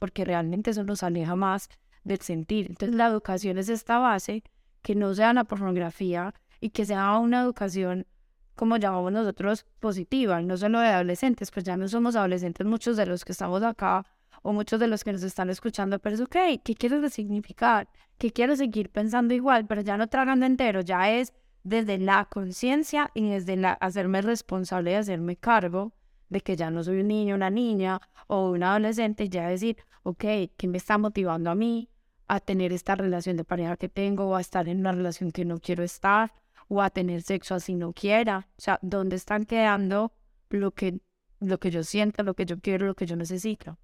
[0.00, 1.68] Porque realmente eso nos aleja más
[2.02, 2.66] del sentir.
[2.70, 4.42] Entonces la educación es esta base,
[4.82, 8.08] que no sea la pornografía y que sea una educación
[8.54, 13.06] como llamamos nosotros, positiva, no solo de adolescentes, pues ya no somos adolescentes muchos de
[13.06, 14.06] los que estamos acá
[14.42, 17.88] o muchos de los que nos están escuchando, pero es ok, ¿qué quiero significar?
[18.18, 19.66] ¿Qué quiero seguir pensando igual?
[19.66, 21.32] Pero ya no tragando entero, ya es
[21.64, 25.92] desde la conciencia y desde la hacerme responsable y hacerme cargo
[26.28, 30.24] de que ya no soy un niño, una niña o un adolescente, ya decir, ok,
[30.56, 31.88] ¿qué me está motivando a mí
[32.26, 35.44] a tener esta relación de pareja que tengo o a estar en una relación que
[35.44, 36.32] no quiero estar
[36.72, 38.48] o a tener sexo así no quiera?
[38.56, 40.12] O sea, ¿dónde están quedando
[40.48, 41.00] lo que,
[41.38, 43.78] lo que yo siento, lo que yo quiero, lo que yo necesito?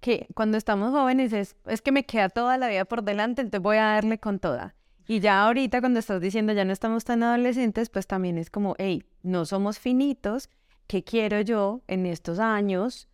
[0.00, 3.62] Que cuando estamos jóvenes es, es que me queda toda la vida por delante, entonces
[3.62, 4.74] voy a darle con toda.
[5.06, 8.74] Y ya ahorita cuando estás diciendo ya no estamos tan adolescentes, pues también es como,
[8.78, 10.48] hey, no somos finitos,
[10.86, 13.08] ¿qué quiero yo en estos años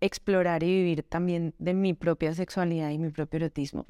[0.00, 3.86] explorar y vivir también de mi propia sexualidad y mi propio erotismo?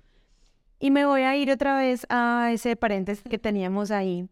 [0.78, 4.28] Y me voy a ir otra vez a ese paréntesis que teníamos ahí,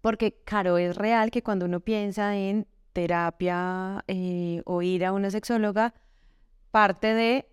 [0.00, 5.30] porque claro, es real que cuando uno piensa en terapia eh, o ir a una
[5.30, 5.94] sexóloga,
[6.70, 7.48] parte de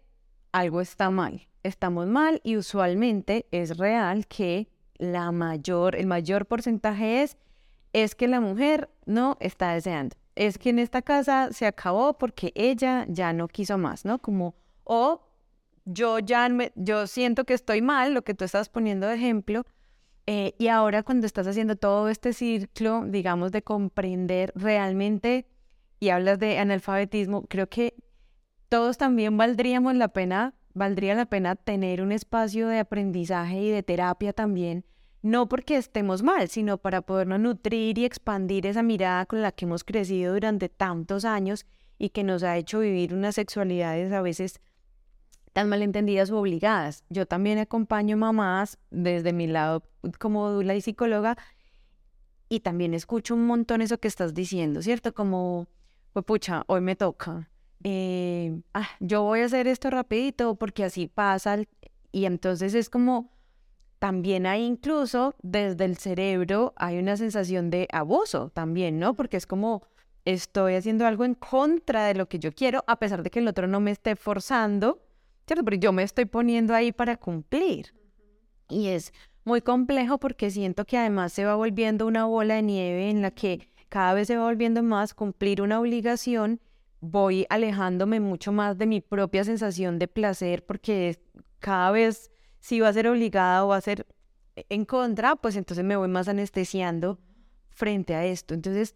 [0.52, 7.24] algo está mal estamos mal y usualmente es real que la mayor, el mayor porcentaje
[7.24, 7.38] es,
[7.94, 10.16] es que la mujer no está deseando.
[10.36, 14.20] Es que en esta casa se acabó porque ella ya no quiso más, ¿no?
[14.20, 15.22] Como, o
[15.86, 19.66] yo ya, yo siento que estoy mal, lo que tú estás poniendo de ejemplo,
[20.28, 25.48] eh, y ahora cuando estás haciendo todo este ciclo, digamos, de comprender realmente
[26.00, 27.96] y hablas de analfabetismo, creo que
[28.70, 33.84] todos también valdríamos la pena valdría la pena tener un espacio de aprendizaje y de
[33.84, 34.86] terapia también,
[35.22, 39.66] no porque estemos mal, sino para podernos nutrir y expandir esa mirada con la que
[39.66, 41.66] hemos crecido durante tantos años
[41.98, 44.60] y que nos ha hecho vivir unas sexualidades a veces
[45.54, 47.04] tan malentendidas o obligadas.
[47.10, 49.84] Yo también acompaño mamás desde mi lado
[50.20, 51.38] como dula y psicóloga
[52.50, 55.14] y también escucho un montón eso que estás diciendo, ¿cierto?
[55.14, 55.68] Como,
[56.12, 57.50] pues pucha, hoy me toca,
[57.84, 61.58] eh, ah, yo voy a hacer esto rapidito porque así pasa.
[62.12, 63.32] Y entonces es como,
[64.00, 69.16] también hay incluso desde el cerebro, hay una sensación de abuso también, ¿no?
[69.16, 69.84] Porque es como,
[70.26, 73.48] estoy haciendo algo en contra de lo que yo quiero, a pesar de que el
[73.48, 75.02] otro no me esté forzando,
[75.46, 75.64] ¿cierto?
[75.64, 77.94] Pero yo me estoy poniendo ahí para cumplir.
[78.70, 79.14] Y es
[79.46, 83.32] muy complejo porque siento que además se va volviendo una bola de nieve en la
[83.32, 86.60] que cada vez se va volviendo más cumplir una obligación
[87.06, 91.20] voy alejándome mucho más de mi propia sensación de placer porque
[91.60, 94.08] cada vez si va a ser obligada o va a ser
[94.56, 97.20] en contra, pues entonces me voy más anestesiando
[97.72, 98.54] frente a esto.
[98.54, 98.96] Entonces,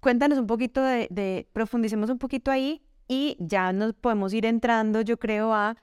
[0.00, 5.00] cuéntanos un poquito de, de, profundicemos un poquito ahí y ya nos podemos ir entrando,
[5.00, 5.76] yo creo, a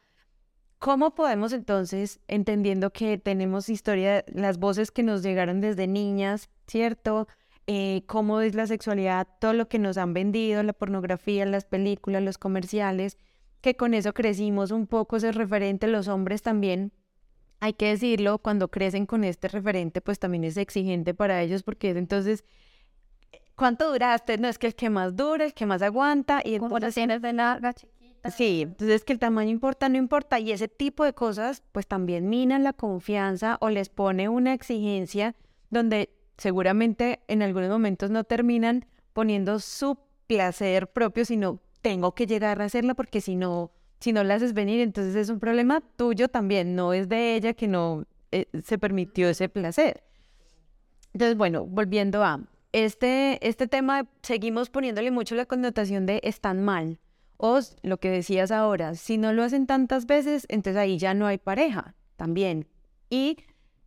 [0.79, 7.27] cómo podemos entonces, entendiendo que tenemos historia, las voces que nos llegaron desde niñas, ¿cierto?
[7.67, 12.23] Eh, cómo es la sexualidad, todo lo que nos han vendido, la pornografía, las películas,
[12.23, 13.17] los comerciales,
[13.59, 16.93] que con eso crecimos un poco ese referente, los hombres también,
[17.59, 21.89] hay que decirlo, cuando crecen con este referente, pues también es exigente para ellos porque
[21.89, 22.45] entonces,
[23.57, 24.37] ¿cuánto duraste?
[24.37, 26.95] No, es que el que más dura, el que más aguanta y entonces...
[26.95, 28.31] tienes de larga, chiquita.
[28.31, 32.29] Sí, entonces que el tamaño importa, no importa y ese tipo de cosas pues también
[32.29, 35.35] minan la confianza o les pone una exigencia
[35.69, 42.61] donde seguramente en algunos momentos no terminan poniendo su placer propio, sino tengo que llegar
[42.61, 46.27] a hacerla porque si no, si no la haces venir, entonces es un problema tuyo
[46.27, 50.03] también, no es de ella que no eh, se permitió ese placer.
[51.13, 56.99] Entonces, bueno, volviendo a este, este tema, seguimos poniéndole mucho la connotación de están mal.
[57.37, 61.27] O lo que decías ahora, si no lo hacen tantas veces, entonces ahí ya no
[61.27, 62.67] hay pareja también.
[63.09, 63.37] Y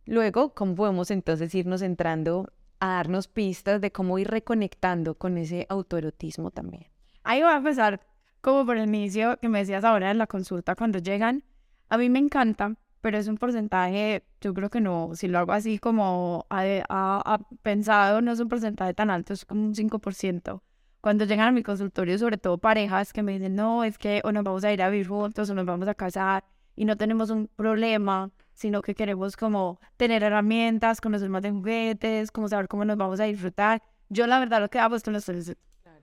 [0.05, 5.67] Luego, ¿cómo podemos entonces irnos entrando a darnos pistas de cómo ir reconectando con ese
[5.69, 6.87] autoerotismo también?
[7.23, 8.01] Ahí voy a empezar
[8.41, 11.43] como por el inicio que me decías ahora en la consulta cuando llegan.
[11.87, 15.51] A mí me encanta, pero es un porcentaje, yo creo que no, si lo hago
[15.53, 20.61] así como a, pensado, no es un porcentaje tan alto, es como un 5%.
[21.01, 24.31] Cuando llegan a mi consultorio, sobre todo parejas que me dicen, no, es que o
[24.31, 26.43] nos vamos a ir a vivir juntos o nos vamos a casar
[26.75, 32.29] y no tenemos un problema sino que queremos como tener herramientas, conocer más de juguetes,
[32.29, 33.81] como saber cómo nos vamos a disfrutar.
[34.09, 35.27] Yo la verdad lo que hago es que los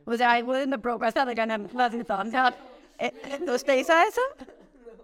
[0.09, 2.55] o sea, hay en the progress de ganar las instancias.
[3.47, 4.21] ¿Usted hizo eso?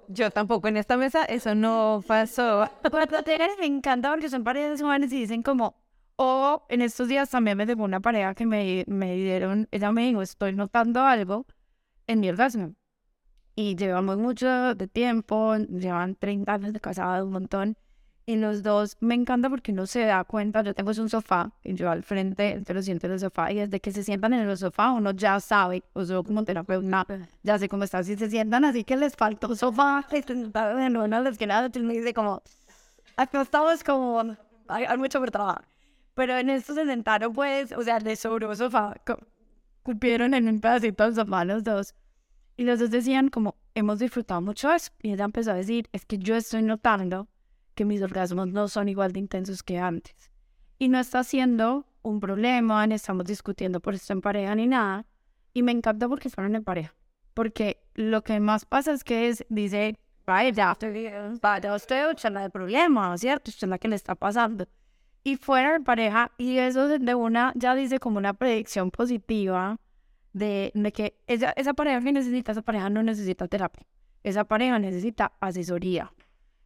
[0.09, 2.69] Yo tampoco en esta mesa, eso no pasó.
[2.91, 5.77] Cuando llegan me encanta porque son parejas jóvenes y dicen como,
[6.17, 10.03] o en estos días también me llegó una pareja que me, me dieron, ella me
[10.07, 11.47] dijo, estoy notando algo
[12.07, 12.75] en mi orgasmo
[13.57, 17.77] y llevamos mucho de tiempo, llevan 30 años de casado, un montón.
[18.27, 21.75] Y los dos me encanta porque uno se da cuenta, yo tengo un sofá y
[21.75, 24.49] yo al frente, te lo siento en el sofá y desde que se sientan en
[24.49, 27.07] el sofá uno ya sabe, o sea, como terapeuta,
[27.43, 31.63] ya sé cómo está, si se sientan así que les faltó sofá, no les queda
[31.63, 32.43] nada, me dice como,
[33.17, 34.37] acá estamos como,
[34.69, 35.67] hay, mucho por trabajar.
[36.15, 38.95] Pero en esto se sentaron pues, o sea, les sobró sofá,
[39.83, 41.95] cupieron en un pedacito de sofá los dos.
[42.57, 44.93] Y los dos decían como, hemos disfrutado mucho eso.
[45.03, 47.27] Y ella empezó a decir, es que yo estoy notando
[47.75, 50.31] que mis orgasmos no son igual de intensos que antes.
[50.79, 55.07] Y no está siendo un problema, ni estamos discutiendo por esto en pareja ni nada.
[55.53, 56.95] Y me encanta porque fueron en pareja.
[57.33, 60.77] Porque lo que más pasa es que es, dice, vaya,
[61.41, 63.51] para usted es la de problema, ¿cierto?
[63.51, 64.67] Usted es la que le está pasando.
[65.23, 69.79] Y fuera en pareja, y eso de una, ya dice como una predicción positiva
[70.35, 73.87] de, de que esa, esa pareja que necesita, esa pareja no necesita terapia.
[74.23, 76.13] Esa pareja necesita asesoría.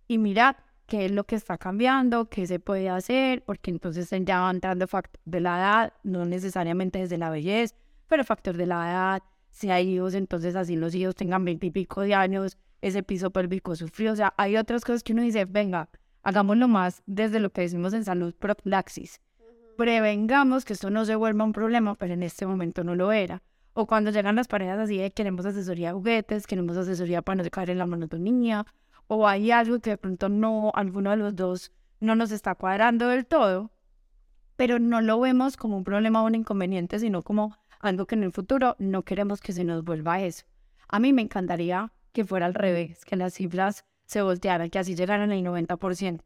[0.09, 0.57] Y mira
[0.89, 4.89] qué es lo que está cambiando, qué se puede hacer, porque entonces ya va entrando
[4.89, 7.77] factor de la edad, no necesariamente desde la belleza,
[8.09, 12.15] pero factor de la edad, si hay hijos, entonces así los hijos tengan veintipico de
[12.15, 15.91] años, ese piso pélvico sufrió, o sea, hay otras cosas que uno dice, venga,
[16.23, 19.21] hagámoslo más desde lo que decimos en salud profilaxis.
[19.77, 23.43] Prevengamos que esto no se vuelva un problema, pero en este momento no lo era.
[23.75, 27.51] O cuando llegan las parejas así de queremos asesoría de juguetes, queremos asesoría para no
[27.51, 28.67] caer en la monotonía,
[29.09, 33.09] o hay algo que de pronto no, alguno de los dos no nos está cuadrando
[33.09, 33.73] del todo,
[34.57, 38.25] pero no lo vemos como un problema o un inconveniente, sino como algo que en
[38.25, 40.45] el futuro no queremos que se nos vuelva a eso.
[40.89, 44.95] A mí me encantaría que fuera al revés, que las cifras se voltearan, que así
[44.95, 46.23] llegaran al 90%.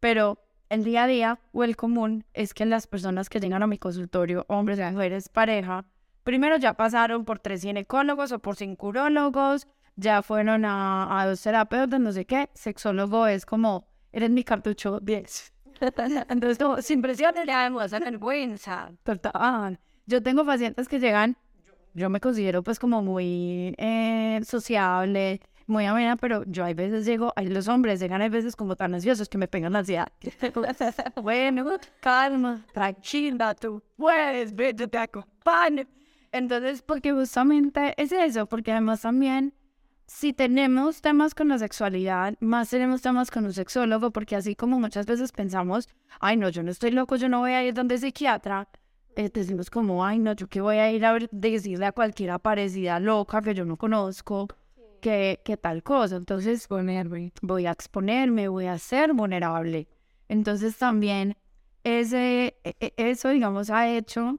[0.00, 0.38] Pero
[0.68, 3.78] el día a día o el común es que las personas que llegan a mi
[3.78, 5.84] consultorio, hombres mujeres, pareja,
[6.22, 11.42] primero ya pasaron por tres ginecólogos o por cinco urólogos, ya fueron a, a dos
[11.42, 12.50] terapeutas, no sé qué.
[12.54, 15.52] Sexólogo es como, eres mi cartucho 10.
[16.28, 18.92] Entonces, no, sin presión, le damos vergüenza.
[19.02, 19.78] Total.
[20.06, 21.36] Yo tengo pacientes que llegan,
[21.94, 27.32] yo me considero pues como muy eh, sociable, muy amena, pero yo hay veces llego,
[27.36, 30.08] hay los hombres llegan hay veces como tan ansiosos que me pegan la ansiedad.
[31.22, 35.84] bueno, calma, tranquila, tú puedes, vete, te acompaño.
[36.32, 39.54] Entonces, porque justamente es eso, porque además también
[40.06, 44.78] si tenemos temas con la sexualidad, más tenemos temas con un sexólogo, porque así como
[44.78, 45.88] muchas veces pensamos,
[46.20, 48.68] ay no, yo no estoy loco, yo no voy a ir donde psiquiatra,
[49.14, 52.98] eh, decimos como, ay, no, yo que voy a ir a decirle a cualquiera parecida
[52.98, 54.48] loca que yo no conozco,
[55.00, 56.16] que, que tal cosa.
[56.16, 56.66] Entonces,
[57.42, 59.88] voy a exponerme, voy a ser vulnerable.
[60.28, 61.36] Entonces, también
[61.84, 64.38] ese, e, e, eso, digamos, ha hecho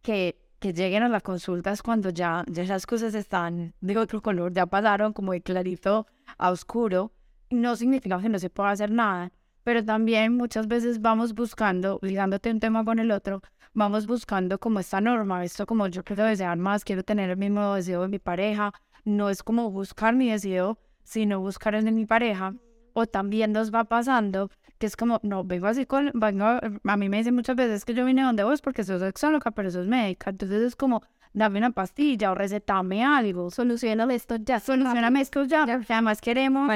[0.00, 4.52] que, que lleguen a las consultas cuando ya, ya las cosas están de otro color,
[4.52, 6.06] ya pasaron como de clarito
[6.38, 7.12] a oscuro.
[7.50, 9.32] No significa que no se pueda hacer nada,
[9.62, 13.42] pero también muchas veces vamos buscando, ligándote un tema con el otro,
[13.74, 17.74] vamos buscando como esta norma, esto como yo quiero desear más, quiero tener el mismo
[17.74, 18.72] deseo de mi pareja,
[19.04, 22.54] no es como buscar mi deseo, sino buscar el de mi pareja.
[22.92, 27.08] O también nos va pasando que es como, no, vengo así con, vengo, a mí
[27.08, 30.30] me dicen muchas veces que yo vine donde vos porque soy sexóloga, pero sos médica,
[30.30, 31.02] entonces es como,
[31.32, 36.68] dame una pastilla o recetame algo, solucioname esto ya, solucioname esto ya, además queremos,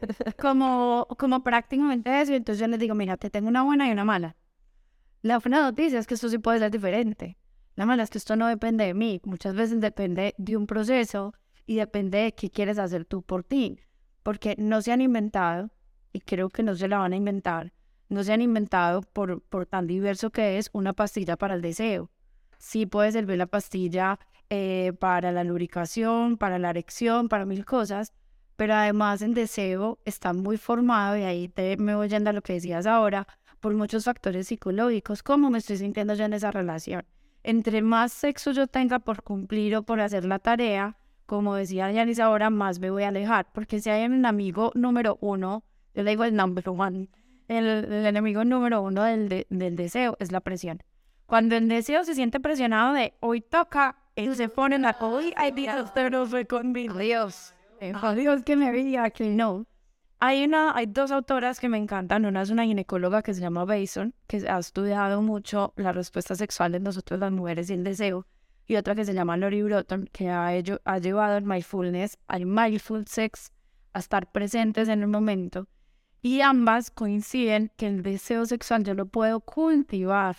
[0.38, 4.04] como, como prácticamente eso, entonces yo les digo, mira, te tengo una buena y una
[4.04, 4.36] mala.
[5.22, 7.36] La buena noticia es que esto sí puede ser diferente.
[7.74, 9.20] La mala es que esto no depende de mí.
[9.24, 11.34] Muchas veces depende de un proceso
[11.66, 13.80] y depende de qué quieres hacer tú por ti.
[14.22, 15.70] Porque no se han inventado,
[16.16, 17.72] y creo que no se la van a inventar,
[18.08, 22.10] no se han inventado por, por tan diverso que es una pastilla para el deseo.
[22.58, 28.14] Sí puede servir la pastilla eh, para la lubricación, para la erección, para mil cosas,
[28.56, 32.40] pero además el deseo está muy formado y ahí te, me voy yendo a lo
[32.40, 33.26] que decías ahora,
[33.60, 37.04] por muchos factores psicológicos, cómo me estoy sintiendo yo en esa relación.
[37.42, 40.96] Entre más sexo yo tenga por cumplir o por hacer la tarea,
[41.26, 45.18] como decía Yanis ahora, más me voy a alejar, porque si hay un amigo número
[45.20, 45.64] uno,
[45.96, 47.08] yo le digo el number one,
[47.48, 50.82] el, el enemigo número uno del, del deseo es la presión.
[51.24, 55.32] Cuando el deseo se siente presionado de hoy toca, él se pone en la hoy,
[55.36, 56.98] ay Dios, no fue conmigo.
[56.98, 57.54] Dios,
[58.14, 59.66] Dios que me diga que no.
[60.18, 62.24] Hay, una, hay dos autoras que me encantan.
[62.24, 66.72] Una es una ginecóloga que se llama Bason, que ha estudiado mucho la respuesta sexual
[66.72, 68.26] de nosotros las mujeres y el deseo.
[68.66, 72.46] Y otra que se llama Lori Broughton, que ha, hecho, ha llevado el mindfulness, al
[72.46, 73.52] mindful sex,
[73.92, 75.68] a estar presentes en el momento.
[76.22, 80.36] Y ambas coinciden que el deseo sexual yo lo puedo cultivar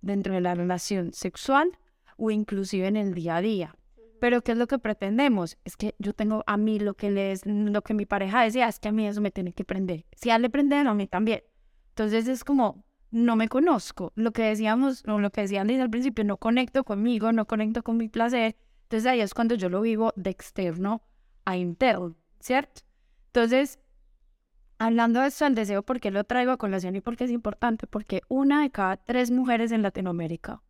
[0.00, 1.76] dentro de la relación sexual
[2.16, 3.76] o inclusive en el día a día.
[4.20, 5.58] Pero ¿qué es lo que pretendemos?
[5.64, 8.78] Es que yo tengo a mí lo que les, lo que mi pareja decía, es
[8.78, 10.06] que a mí eso me tiene que prender.
[10.16, 11.42] Si a él le prenden, a mí también.
[11.90, 14.12] Entonces es como, no me conozco.
[14.14, 17.82] Lo que decíamos, o lo que decían desde el principio, no conecto conmigo, no conecto
[17.82, 18.56] con mi placer.
[18.84, 21.02] Entonces ahí es cuando yo lo vivo de externo
[21.44, 22.82] a interno, ¿cierto?
[23.26, 23.78] Entonces,
[24.78, 27.30] hablando de esto del deseo, ¿por qué lo traigo a colación y por qué es
[27.30, 27.86] importante?
[27.86, 30.62] Porque una de cada tres mujeres en Latinoamérica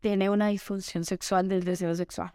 [0.00, 2.32] tiene una disfunción sexual del deseo sexual.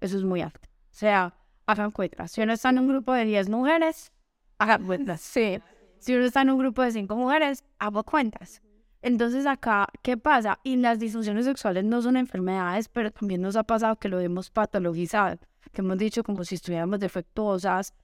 [0.00, 0.60] Eso es muy alto.
[0.62, 1.34] O sea,
[1.66, 2.32] hagan cuentas.
[2.32, 4.12] Si uno está en un grupo de 10 mujeres,
[4.58, 5.20] hagan cuentas.
[5.20, 5.60] Sí.
[5.98, 8.62] Si uno está en un grupo de 5 mujeres, hago cuentas.
[9.02, 10.58] Entonces acá, ¿qué pasa?
[10.64, 14.50] Y las disfunciones sexuales no son enfermedades, pero también nos ha pasado que lo hemos
[14.50, 15.38] patologizado,
[15.72, 17.94] que hemos dicho como si estuviéramos defectuosas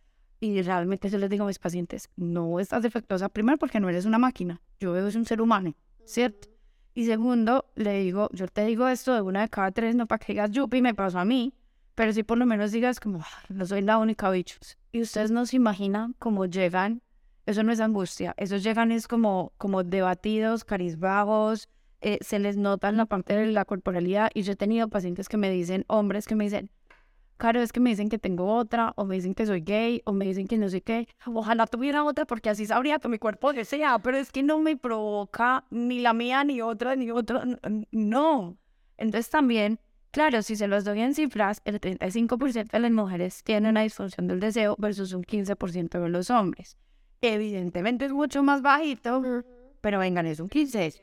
[0.45, 4.05] y realmente yo les digo a mis pacientes, no estás defectuosa, primero porque no eres
[4.05, 5.75] una máquina, yo veo es un ser humano,
[6.05, 6.49] ¿cierto?
[6.95, 10.19] Y segundo, le digo, yo te digo esto de una de cada tres, no para
[10.19, 11.55] que digas, yupi, me pasó a mí,
[11.95, 14.77] pero si por lo menos digas como, ah, no soy la única bichos.
[14.93, 17.03] Y ustedes no se imaginan cómo llegan,
[17.47, 21.69] eso no es angustia, esos llegan es como, como debatidos, carizvagos,
[22.01, 25.29] eh, se les nota en la parte de la corporalidad y yo he tenido pacientes
[25.29, 26.71] que me dicen, hombres que me dicen,
[27.37, 30.13] Claro, es que me dicen que tengo otra, o me dicen que soy gay, o
[30.13, 31.09] me dicen que no sé qué.
[31.27, 34.77] Ojalá tuviera otra porque así sabría que mi cuerpo desea, pero es que no me
[34.77, 37.45] provoca ni la mía, ni otra, ni otra.
[37.91, 38.57] No.
[38.97, 39.81] Entonces también,
[40.13, 44.29] claro, si se los doy en cifras, el 35% de las mujeres tienen una disfunción
[44.29, 46.77] del deseo versus un 15% de los hombres.
[47.21, 49.23] Evidentemente es mucho más bajito,
[49.81, 50.95] pero vengan, es un 15.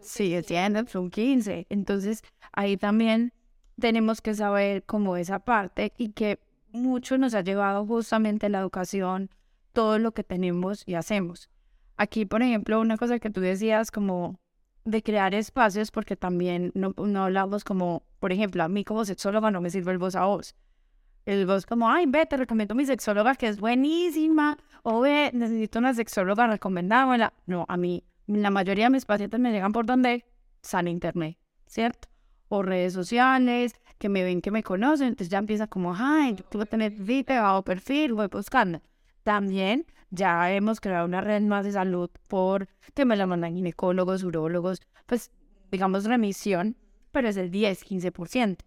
[0.00, 1.66] Sí, siendo, es un 15.
[1.70, 2.22] Entonces
[2.52, 3.32] ahí también
[3.80, 6.38] tenemos que saber cómo esa parte y que
[6.70, 9.30] mucho nos ha llevado justamente la educación,
[9.72, 11.50] todo lo que tenemos y hacemos.
[11.96, 14.38] Aquí, por ejemplo, una cosa que tú decías como
[14.84, 19.50] de crear espacios, porque también no, no hablamos como, por ejemplo, a mí como sexóloga
[19.50, 20.54] no me sirve el voz a voz.
[21.26, 25.78] El voz como, ay, ve, te recomiendo mi sexóloga que es buenísima, o ve, necesito
[25.78, 27.34] una sexóloga recomendada.
[27.46, 30.24] No, a mí, la mayoría de mis pacientes me llegan por donde,
[30.62, 32.09] san internet, ¿cierto?
[32.50, 36.44] O redes sociales, que me ven que me conocen, entonces ya empieza como, ay, yo
[36.50, 38.82] quiero tener vida o perfil, voy buscando.
[39.22, 44.24] También ya hemos creado una red más de salud por que me la mandan ginecólogos,
[44.24, 45.30] urólogos, pues
[45.70, 46.76] digamos remisión,
[47.12, 48.58] pero es el 10, 15%.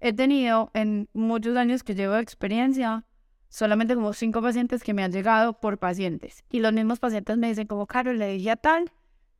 [0.00, 3.04] He tenido en muchos años que llevo de experiencia
[3.48, 6.42] solamente como cinco pacientes que me han llegado por pacientes.
[6.50, 8.90] Y los mismos pacientes me dicen como, Carol, le dije a tal,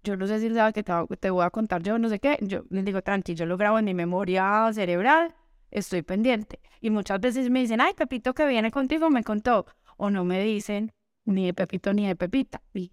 [0.04, 2.64] yo no sé si sabes que te, voy a contar yo no sé qué, yo
[2.70, 5.34] les digo, tranqui, yo lo grabo en mi memoria cerebral,
[5.70, 6.60] estoy pendiente.
[6.80, 10.42] Y muchas veces me dicen, ay, Pepito que viene contigo me contó, o no me
[10.42, 10.92] dicen
[11.24, 12.62] ni de Pepito ni de Pepita.
[12.74, 12.92] Y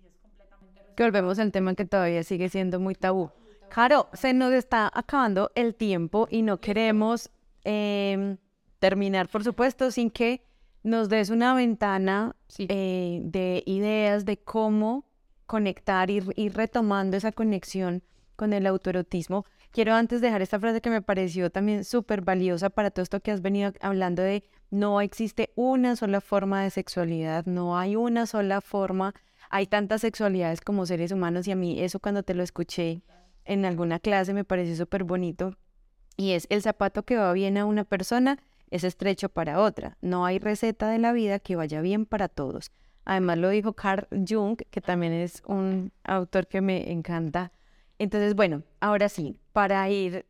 [0.96, 3.30] que volvemos al tema que todavía sigue siendo muy tabú.
[3.70, 7.30] Claro, se nos está acabando el tiempo y no queremos
[7.64, 8.38] em,
[8.80, 10.42] terminar, por supuesto, sin que
[10.84, 15.06] nos des una ventana eh, de ideas de cómo
[15.52, 18.04] conectar y ir retomando esa conexión
[18.38, 19.46] con el autoerotismo.
[19.72, 23.32] Quiero antes dejar esta frase que me pareció también súper valiosa para todo esto que
[23.32, 28.62] has venido hablando de no existe una sola forma de sexualidad, no hay una sola
[28.62, 29.14] forma,
[29.50, 33.02] hay tantas sexualidades como seres humanos y a mí eso cuando te lo escuché
[33.44, 35.58] en alguna clase me pareció súper bonito
[36.16, 38.40] y es el zapato que va bien a una persona
[38.70, 42.72] es estrecho para otra, no hay receta de la vida que vaya bien para todos.
[43.06, 47.52] Además lo dijo Carl Jung, que también es un autor que me encanta.
[47.98, 50.26] Entonces, bueno, ahora sí, para ir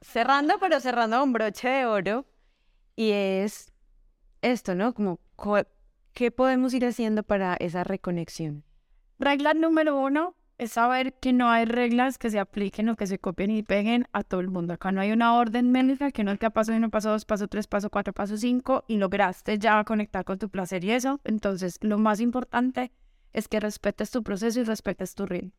[0.00, 2.26] cerrando, pero cerrando un broche de oro,
[2.96, 3.72] y es
[4.42, 4.94] esto, ¿no?
[4.94, 5.18] Como,
[6.12, 8.64] ¿qué podemos ir haciendo para esa reconexión?
[9.18, 13.18] Regla número uno, es saber que no hay reglas que se apliquen o que se
[13.18, 14.74] copien y peguen a todo el mundo.
[14.74, 17.46] Acá no hay una orden médica que no es que paso uno, paso dos, paso
[17.46, 21.20] tres, paso cuatro, paso cinco y lograste ya conectar con tu placer y eso.
[21.24, 22.92] Entonces, lo más importante
[23.32, 25.52] es que respetes tu proceso y respetes tu ritmo.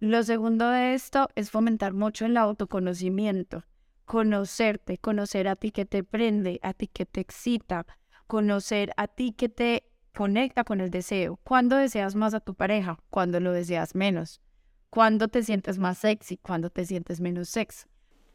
[0.00, 3.64] Lo segundo de esto es fomentar mucho el autoconocimiento,
[4.04, 7.86] conocerte, conocer a ti que te prende, a ti que te excita,
[8.26, 9.85] conocer a ti que te
[10.16, 11.38] Conecta con el deseo.
[11.44, 12.98] ¿Cuándo deseas más a tu pareja?
[13.10, 14.40] ¿Cuándo lo deseas menos?
[14.88, 16.38] ¿Cuándo te sientes más sexy?
[16.38, 17.86] ¿Cuándo te sientes menos sexy?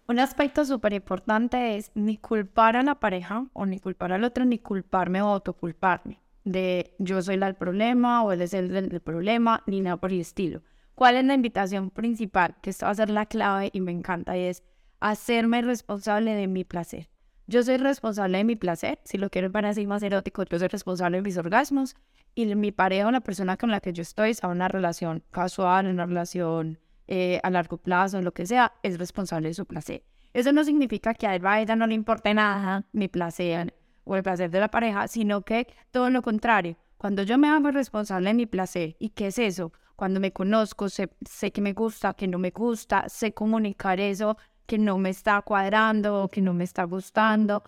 [0.07, 4.45] Un aspecto súper importante es ni culpar a la pareja o ni culpar al otro,
[4.45, 9.01] ni culparme o autoculparme de yo soy la del problema o él es el del
[9.01, 10.61] problema, ni nada por el estilo.
[10.93, 12.57] ¿Cuál es la invitación principal?
[12.61, 14.63] Que esto va a ser la clave y me encanta y es
[14.99, 17.10] hacerme responsable de mi placer.
[17.51, 20.69] Yo soy responsable de mi placer, si lo quiero para así más erótico, yo soy
[20.69, 21.97] responsable de mis orgasmos
[22.33, 25.87] y mi pareja o la persona con la que yo estoy, sea una relación casual,
[25.87, 26.79] una relación
[27.09, 30.05] eh, a largo plazo, lo que sea, es responsable de su placer.
[30.31, 33.75] Eso no significa que a él, a ella no le importe nada mi placer
[34.05, 36.77] o el placer de la pareja, sino que todo lo contrario.
[36.95, 39.73] Cuando yo me hago responsable de mi placer, ¿y qué es eso?
[39.97, 44.37] Cuando me conozco, sé, sé que me gusta, que no me gusta, sé comunicar eso
[44.71, 47.61] que no me está cuadrando o que no me está gustando.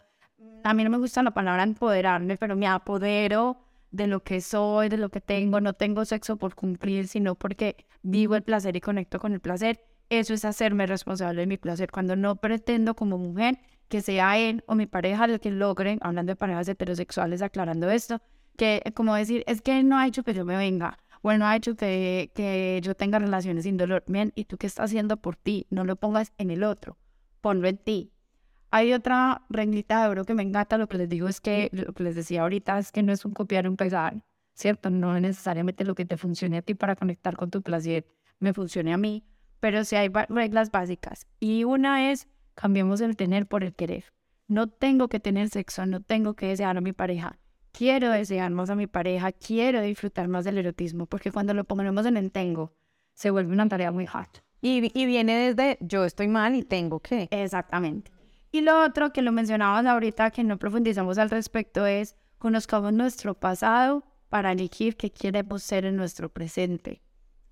[0.64, 3.58] A mí no me gusta la palabra empoderarme, pero me apodero
[3.92, 5.60] de lo que soy, de lo que tengo.
[5.60, 9.84] No tengo sexo por cumplir, sino porque vivo el placer y conecto con el placer.
[10.08, 11.92] eso es hacerme responsable de mi placer.
[11.92, 16.32] Cuando no pretendo como mujer que sea él o mi pareja el que logre, hablando
[16.32, 18.22] de parejas heterosexuales, aclarando esto,
[18.56, 21.40] que como decir, es que él no ha hecho que yo me venga, o él
[21.40, 24.04] no ha hecho que, que yo tenga relaciones sin dolor.
[24.08, 25.66] Bien, ¿y tú qué estás haciendo por ti?
[25.70, 26.98] No lo pongas en el otro,
[27.42, 28.12] ponlo en ti.
[28.70, 31.94] Hay otra reglita de oro que me encanta, lo que les digo es que, lo
[31.94, 34.90] que les decía ahorita, es que no es un copiar un pegar, ¿cierto?
[34.90, 38.06] No es necesariamente lo que te funcione a ti para conectar con tu placer,
[38.40, 39.24] me funcione a mí,
[39.60, 41.26] pero sí hay reglas básicas.
[41.40, 44.06] Y una es, cambiemos el tener por el querer.
[44.48, 47.38] No tengo que tener sexo, no tengo que desear a mi pareja.
[47.74, 52.06] Quiero desear más a mi pareja, quiero disfrutar más del erotismo, porque cuando lo ponemos
[52.06, 52.72] en el tengo,
[53.16, 54.30] se vuelve una tarea muy hard.
[54.62, 57.28] Y, y viene desde yo estoy mal y tengo que.
[57.32, 58.12] Exactamente.
[58.52, 63.34] Y lo otro que lo mencionabas ahorita, que no profundizamos al respecto, es conozcamos nuestro
[63.34, 67.02] pasado para elegir qué queremos ser en nuestro presente.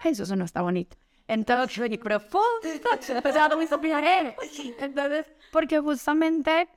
[0.03, 0.97] Eso no está bonito.
[1.27, 2.45] Entonces, profundo.
[4.79, 6.69] Entonces, porque justamente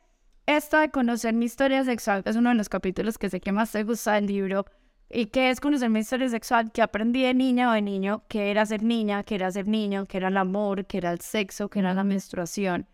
[0.47, 3.72] esto de conocer mi historia sexual es uno de los capítulos que sé que más
[3.72, 4.64] te gusta del libro.
[5.11, 6.72] ¿Y qué es conocer mi historia sexual?
[6.72, 10.07] Que aprendí de niña o de niño, que era ser niña, que era ser niño,
[10.07, 12.88] que era el amor, que era el sexo, que era la menstruación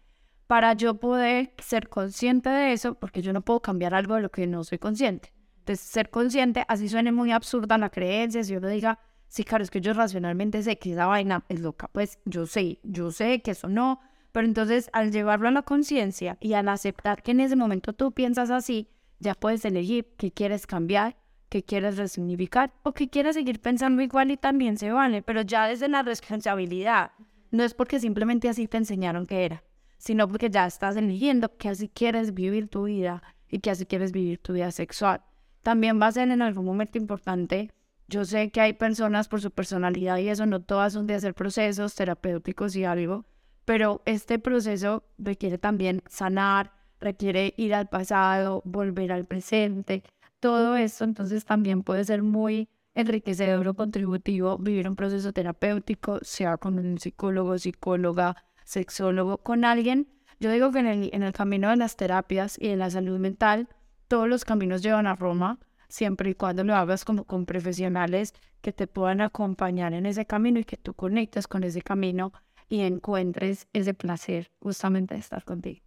[0.51, 4.33] para yo poder ser consciente de eso, porque yo no puedo cambiar algo de lo
[4.33, 5.33] que no soy consciente.
[5.61, 8.99] Entonces, ser consciente, así suene muy absurda la creencia, si yo le diga,
[9.29, 12.81] sí, claro, es que yo racionalmente sé que esa vaina es loca, pues yo sé,
[12.83, 14.01] yo sé que eso no,
[14.33, 18.13] pero entonces al llevarlo a la conciencia y al aceptar que en ese momento tú
[18.13, 21.17] piensas así, ya puedes elegir qué quieres cambiar,
[21.49, 25.67] qué quieres resignificar o qué quieres seguir pensando igual y también se vale, pero ya
[25.67, 27.13] desde la responsabilidad,
[27.51, 29.63] no es porque simplemente así te enseñaron que era
[30.01, 34.13] sino porque ya estás eligiendo que así quieres vivir tu vida y que así quieres
[34.13, 35.21] vivir tu vida sexual.
[35.63, 37.71] También va a ser en algún momento importante.
[38.09, 41.35] Yo sé que hay personas por su personalidad y eso no todas son de hacer
[41.35, 43.27] procesos terapéuticos y algo,
[43.71, 50.03] pero este proceso requiere también sanar, requiere ir al pasado, volver al presente,
[50.41, 56.57] todo esto entonces también puede ser muy enriquecedor o contributivo vivir un proceso terapéutico, sea
[56.57, 60.09] con un psicólogo, psicóloga, sexólogo, con alguien.
[60.41, 63.21] Yo digo que en el, en el camino de las terapias y de la salud
[63.21, 63.69] mental,
[64.09, 68.73] todos los caminos llevan a Roma, siempre y cuando lo hagas como con profesionales que
[68.73, 72.33] te puedan acompañar en ese camino y que tú conectes con ese camino
[72.71, 75.81] y encuentres ese placer justamente de estar contigo.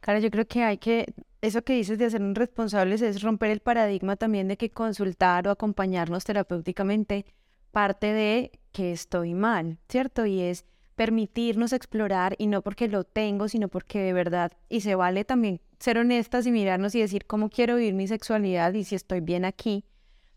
[0.00, 3.60] Cara, yo creo que hay que, eso que dices de hacernos responsables es romper el
[3.60, 7.24] paradigma también de que consultar o acompañarnos terapéuticamente
[7.70, 10.26] parte de que estoy mal, ¿cierto?
[10.26, 10.64] Y es
[10.96, 15.60] permitirnos explorar y no porque lo tengo, sino porque de verdad, y se vale también
[15.78, 19.44] ser honestas y mirarnos y decir cómo quiero vivir mi sexualidad y si estoy bien
[19.44, 19.84] aquí.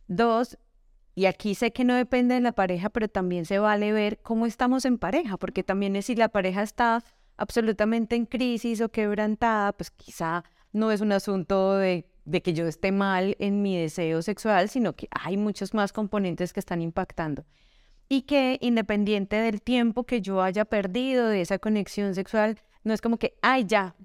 [0.07, 0.57] Dos,
[1.15, 4.45] y aquí sé que no depende de la pareja, pero también se vale ver cómo
[4.45, 7.03] estamos en pareja, porque también es si la pareja está
[7.37, 10.43] absolutamente en crisis o quebrantada, pues quizá
[10.73, 12.05] no es un asunto de,
[12.43, 16.59] que yo esté mal en mi deseo sexual, sino que hay muchos más componentes que
[16.59, 17.45] están impactando.
[18.09, 22.99] Y que independiente del tiempo que yo haya perdido de esa conexión sexual, no es
[22.99, 23.95] como que, ay, ya,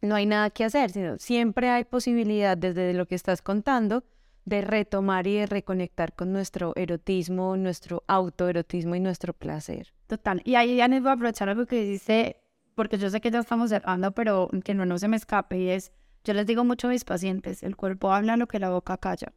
[0.00, 4.04] no hay nada que hacer, sino siempre hay posibilidad desde lo que estás contando
[4.46, 9.92] de retomar y de reconectar con nuestro erotismo, nuestro autoerotismo y nuestro placer.
[10.06, 10.40] Total.
[10.44, 12.36] Y ahí ya les voy a aprovechar algo que dice,
[12.76, 15.70] porque yo sé que ya estamos cerrando, pero que no, no se me escape, y
[15.70, 15.92] es,
[16.24, 19.32] yo les digo mucho a mis pacientes, el cuerpo habla lo que la boca calla.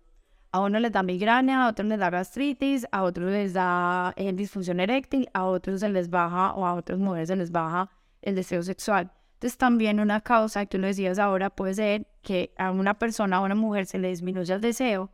[0.51, 4.32] A uno les da migraña, a otros les da gastritis, a otros les da eh,
[4.34, 7.89] disfunción eréctil, a otros se les baja o a otras mujeres se les baja
[8.22, 9.12] el deseo sexual.
[9.40, 13.40] Entonces también una causa, tú lo decías ahora, puede ser que a una persona, a
[13.40, 15.14] una mujer se le disminuya el deseo,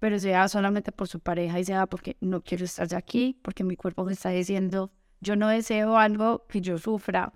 [0.00, 3.62] pero sea solamente por su pareja y sea porque no quiero estar de aquí, porque
[3.62, 4.90] mi cuerpo me está diciendo,
[5.20, 7.34] yo no deseo algo que yo sufra,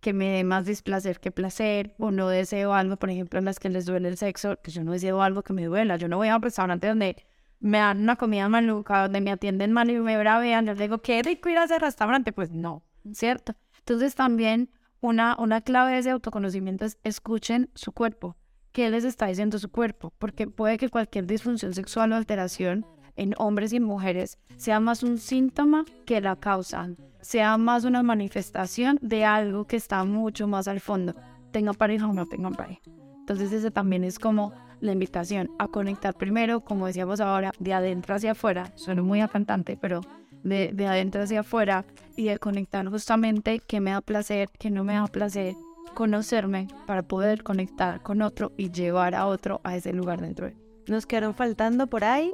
[0.00, 3.58] que me dé más displacer que placer, o no deseo algo, por ejemplo, en las
[3.58, 5.96] que les duele el sexo, que yo no deseo algo que me duela.
[5.96, 7.16] Yo no voy a un restaurante donde
[7.60, 11.22] me dan una comida maluca, donde me atienden mal y me bravean, les digo, ¿qué
[11.22, 12.30] rico ir a ese restaurante?
[12.34, 12.82] Pues no,
[13.14, 13.54] ¿cierto?
[13.78, 14.68] Entonces también
[15.02, 18.36] una, una clave de ese autoconocimiento es escuchen su cuerpo.
[18.72, 20.14] ¿Qué les está diciendo su cuerpo?
[20.18, 22.86] Porque puede que cualquier disfunción sexual o alteración
[23.16, 26.88] en hombres y mujeres sea más un síntoma que la causa
[27.22, 31.14] sea más una manifestación de algo que está mucho más al fondo,
[31.52, 32.80] tenga pareja o no tenga pareja.
[33.20, 38.16] Entonces ese también es como la invitación a conectar primero, como decíamos ahora, de adentro
[38.16, 40.00] hacia afuera, suena muy cantante, pero
[40.42, 41.84] de, de adentro hacia afuera
[42.16, 45.54] y de conectar justamente qué me da placer, qué no me da placer,
[45.94, 50.56] conocerme para poder conectar con otro y llevar a otro a ese lugar dentro de
[50.86, 52.30] Nos quedaron faltando por ahí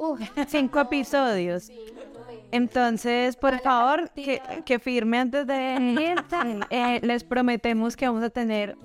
[0.47, 1.71] cinco episodios.
[2.51, 6.15] Entonces, por favor, que, que firme antes de.
[6.71, 8.75] Eh, les prometemos que vamos a tener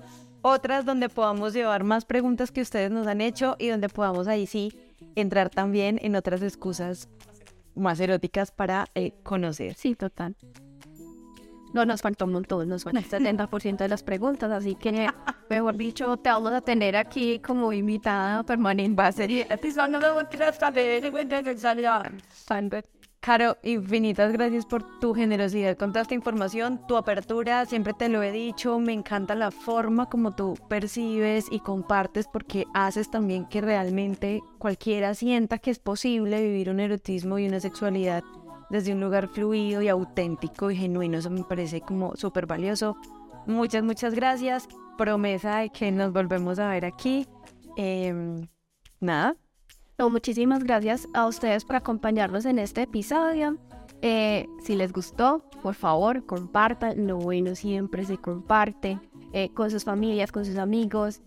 [0.41, 4.45] otras donde podamos llevar más preguntas que ustedes nos han hecho y donde podamos ahí
[4.45, 4.71] sí
[5.15, 7.09] entrar también en otras excusas
[7.75, 9.75] más eróticas para eh, conocer.
[9.75, 10.35] Sí, total.
[11.73, 15.09] No, nos faltó un montón, nos faltó el 70% de las preguntas, así que,
[15.49, 18.95] mejor dicho, te vamos a tener aquí como invitada permanente.
[18.95, 19.29] Va a ser
[23.25, 28.21] Caro, infinitas gracias por tu generosidad con toda esta información, tu apertura, siempre te lo
[28.21, 33.61] he dicho, me encanta la forma como tú percibes y compartes porque haces también que
[33.61, 38.23] realmente cualquiera sienta que es posible vivir un erotismo y una sexualidad
[38.69, 42.95] desde un lugar fluido y auténtico y genuino, eso me parece como súper valioso.
[43.47, 44.67] Muchas, muchas gracias,
[44.99, 47.25] promesa de que nos volvemos a ver aquí.
[47.75, 48.47] Em,
[48.99, 49.35] nada,
[49.97, 53.57] no, muchísimas gracias a ustedes por acompañarnos en este episodio.
[54.01, 57.07] Eh, si les gustó, por favor, compartan.
[57.07, 58.99] Lo bueno siempre se comparte
[59.33, 61.21] eh, con sus familias, con sus amigos.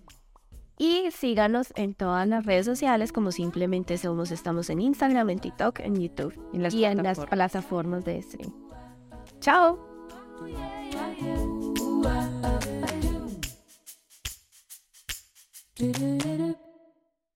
[0.79, 4.31] Y síganos en todas las redes sociales como simplemente somos.
[4.31, 8.55] Estamos en Instagram, en TikTok, en YouTube y en las plataformas de stream.
[9.41, 9.79] Chao.